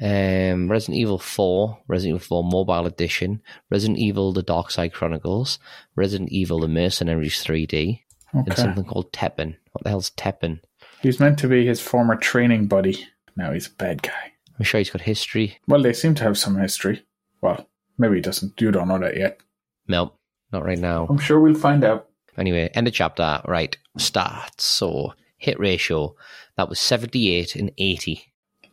[0.00, 3.40] Um, Resident Evil 4, Resident Evil 4 Mobile Edition,
[3.70, 5.58] Resident Evil The Dark Side Chronicles,
[5.96, 8.00] Resident Evil The Mercenaries 3D,
[8.32, 9.56] and something called Teppen.
[9.72, 10.60] What the hell's Teppen?
[11.02, 13.06] He was meant to be his former training buddy.
[13.36, 14.32] Now he's a bad guy.
[14.58, 15.58] I'm sure he's got history.
[15.66, 17.04] Well, they seem to have some history.
[17.40, 17.68] Well,
[18.02, 18.60] maybe he doesn't.
[18.60, 19.40] You don't know that yet.
[19.88, 20.12] No,
[20.52, 21.06] not right now.
[21.08, 22.08] I'm sure we'll find out.
[22.36, 23.40] Anyway, end of chapter.
[23.46, 24.60] Right, stats.
[24.60, 26.14] So, hit ratio.
[26.56, 28.24] That was 78 and 80.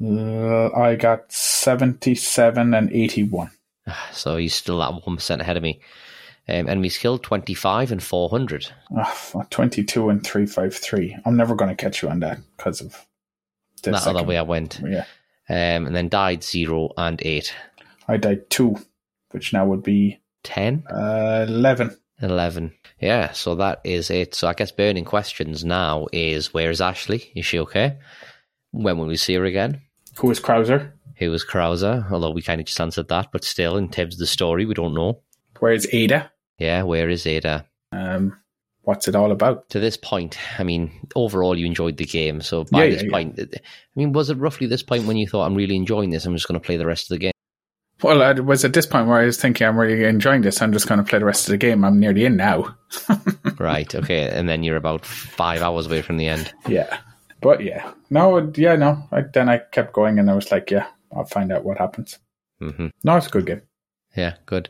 [0.04, 3.52] Uh, I got 77 and 81.
[4.12, 5.82] So he's still at 1% ahead of me.
[6.48, 8.72] Um, enemies killed 25 and 400.
[8.98, 11.18] Ah, 22 and 353.
[11.26, 13.06] I'm never going to catch you on that because of
[13.84, 14.82] that other way I went.
[14.84, 15.06] Yeah.
[15.48, 17.54] Um, and then died 0 and 8.
[18.08, 18.78] I died two,
[19.32, 20.84] which now would be 10?
[20.90, 21.96] uh, 11.
[22.22, 22.74] 11.
[23.00, 24.36] Yeah, so that is it.
[24.36, 27.32] So I guess burning questions now is where is Ashley?
[27.36, 27.98] Is she okay?
[28.72, 29.82] When will we see her again?
[30.18, 30.92] Who is Krauser?
[31.18, 32.10] Who is Krauser?
[32.12, 34.74] Although we kind of just answered that, but still, in terms of the story, we
[34.74, 35.22] don't know.
[35.60, 36.32] Where is Ada?
[36.58, 37.66] Yeah, where is Ada?
[37.94, 38.38] Um,
[38.84, 39.70] what's it all about?
[39.70, 42.42] To this point, I mean, overall, you enjoyed the game.
[42.42, 43.12] So by Yeah, this yeah, yeah.
[43.12, 43.60] point, I
[43.96, 46.48] mean, was it roughly this point when you thought, I'm really enjoying this, I'm just
[46.48, 47.32] going to play the rest of the game?
[48.02, 50.62] Well, it was at this point where I was thinking, I'm really enjoying this.
[50.62, 51.84] I'm just going to play the rest of the game.
[51.84, 52.78] I'm nearly in now.
[53.60, 54.30] right, okay.
[54.30, 56.54] And then you're about five hours away from the end.
[56.68, 57.00] Yeah.
[57.42, 57.92] But yeah.
[58.10, 59.04] No, yeah, no.
[59.12, 62.20] I, then I kept going and I was like, yeah, I'll find out what happens.
[62.62, 62.88] Mm-hmm.
[63.04, 63.62] No, it's a good game.
[64.16, 64.70] Yeah, good.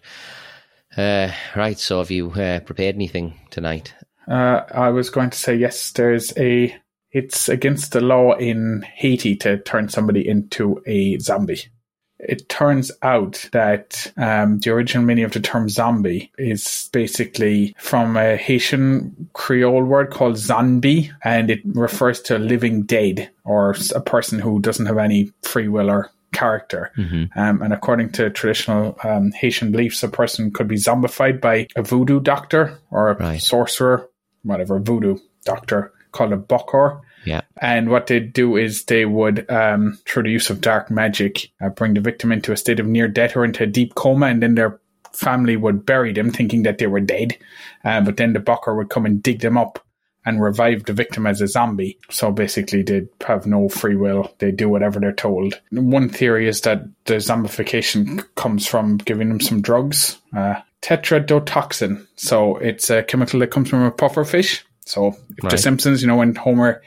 [0.98, 3.94] Uh, right, so have you uh, prepared anything tonight?
[4.28, 6.76] Uh, I was going to say, yes, there's a.
[7.12, 11.72] It's against the law in Haiti to turn somebody into a zombie.
[12.20, 18.18] It turns out that um, the original meaning of the term zombie is basically from
[18.18, 24.02] a Haitian Creole word called zombie, and it refers to a living dead or a
[24.02, 26.92] person who doesn't have any free will or character.
[27.36, 31.82] Um, and according to traditional um, Haitian beliefs, a person could be zombified by a
[31.82, 33.42] voodoo doctor or a Right.
[33.42, 34.08] sorcerer,
[34.44, 37.02] whatever, voodoo doctor called a bokor.
[37.26, 37.42] Yeah.
[37.62, 41.70] And what they'd do is they would, um, through the use of dark magic, uh,
[41.70, 44.42] bring the victim into a state of near death or into a deep coma, and
[44.42, 44.80] then their
[45.14, 47.38] family would bury them thinking that they were dead.
[47.84, 49.84] Uh, but then the bokor would come and dig them up
[50.26, 51.98] and revive the victim as a zombie.
[52.10, 54.34] So basically, they'd have no free will.
[54.40, 55.60] They do whatever they're told.
[55.72, 62.06] One theory is that the zombification comes from giving them some drugs, uh, tetrodotoxin.
[62.16, 64.66] So it's a chemical that comes from a puffer fish.
[64.86, 66.82] So if The Simpsons, you know, when Homer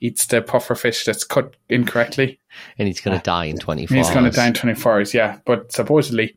[0.00, 2.38] eats the puffer fish that's cut incorrectly,
[2.78, 5.38] And he's going to die in 24 He's going to die in 24 hours, yeah.
[5.44, 6.36] But supposedly,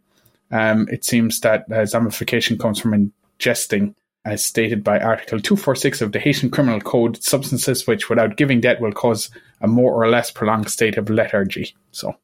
[0.51, 3.95] um, it seems that uh, zombification comes from ingesting,
[4.25, 8.79] as stated by Article 246 of the Haitian Criminal Code, substances which, without giving death,
[8.79, 9.29] will cause
[9.61, 11.75] a more or less prolonged state of lethargy.
[11.91, 12.15] So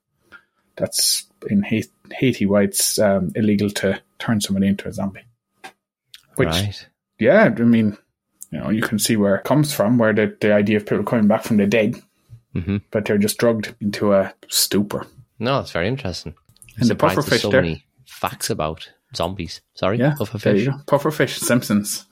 [0.75, 5.25] that's in Ha- Haiti why it's um, illegal to turn somebody into a zombie.
[6.35, 6.87] Which, right.
[7.17, 7.97] yeah, I mean,
[8.51, 11.03] you know, you can see where it comes from, where the, the idea of people
[11.03, 12.01] coming back from the dead,
[12.55, 12.81] Mhm.
[12.91, 15.05] but they're just drugged into a stupor.
[15.39, 16.33] No, it's very interesting.
[16.37, 17.61] I'm And the surprised puffer there's fish so there.
[17.61, 19.61] many facts about zombies.
[19.73, 20.67] Sorry, Yeah, puffer fish.
[20.87, 22.05] Pufferfish, Simpsons.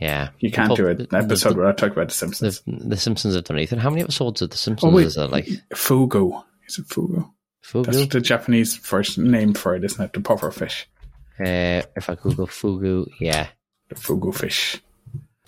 [0.00, 2.60] Yeah, You can't Puff- do an the- episode the- without talking about the Simpsons.
[2.66, 3.78] The, the Simpsons have done anything.
[3.78, 5.26] How many episodes of The Simpsons oh wait, is there?
[5.26, 6.42] Like fugu.
[6.68, 7.30] Is it fugu?
[7.64, 7.86] Fugu.
[7.86, 10.12] That's the Japanese first name for it, isn't it?
[10.12, 10.84] The pufferfish,
[11.40, 13.48] Uh, if I Google Fugu, yeah.
[13.88, 14.82] the fugu fish.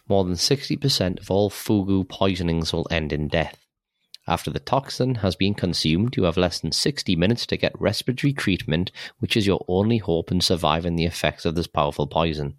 [0.09, 3.59] More than 60% of all Fugu poisonings will end in death.
[4.29, 8.35] After the toxin has been consumed, you have less than 60 minutes to get respiratory
[8.35, 12.55] treatment, which is your only hope in surviving the effects of this powerful poison.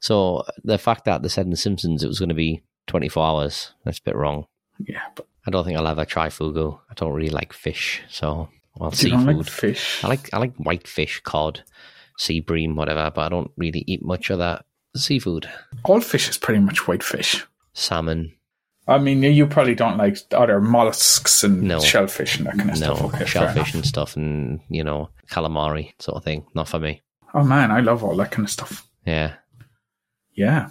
[0.00, 3.24] So, the fact that they said in The Simpsons it was going to be 24
[3.24, 4.46] hours, that's a bit wrong.
[4.80, 6.78] Yeah, but I don't think I'll ever try Fugu.
[6.90, 9.36] I don't really like fish, so, well, seafood.
[9.36, 10.02] like fish.
[10.02, 11.62] I like I like white fish, cod,
[12.16, 14.64] sea bream, whatever, but I don't really eat much of that
[14.98, 15.48] seafood.
[15.84, 17.44] All fish is pretty much white fish.
[17.72, 18.32] Salmon,
[18.86, 21.78] I mean, you probably don't like other mollusks and No.
[21.80, 23.14] shellfish and that kind of no stuff.
[23.14, 26.44] Okay, shellfish and stuff, and you know calamari sort of thing.
[26.54, 27.02] Not for me.
[27.34, 28.86] Oh man, I love all that kind of stuff.
[29.06, 29.34] Yeah.
[30.34, 30.68] Yeah.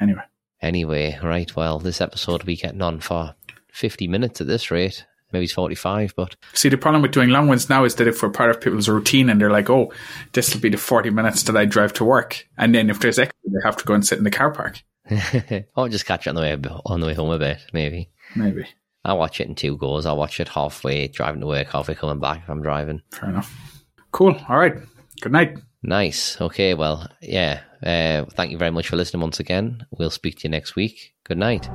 [0.00, 0.22] Anyway,
[0.60, 1.54] Anyway, right.
[1.56, 3.34] Well, this episode will be getting on for
[3.72, 5.06] fifty minutes at this rate.
[5.32, 8.22] Maybe it's forty-five, but see, the problem with doing long ones now is that if
[8.22, 9.92] we're part of people's routine and they're like, "Oh,
[10.32, 13.18] this will be the forty minutes that I drive to work," and then if there's
[13.18, 14.82] extra, they have to go and sit in the car park.
[15.76, 16.52] I'll just catch it on the way
[16.86, 17.58] on the way home a bit.
[17.72, 18.66] Maybe Maybe.
[19.04, 20.06] I'll watch it in two goes.
[20.06, 23.02] I'll watch it halfway driving to work, halfway coming back if I'm driving.
[23.10, 23.82] Fair enough.
[24.12, 24.36] Cool.
[24.48, 24.74] All right.
[25.20, 25.58] Good night.
[25.82, 26.40] Nice.
[26.40, 26.74] Okay.
[26.74, 27.62] Well, yeah.
[27.84, 29.86] Uh, thank you very much for listening once again.
[29.90, 31.14] We'll speak to you next week.
[31.24, 31.68] Good night.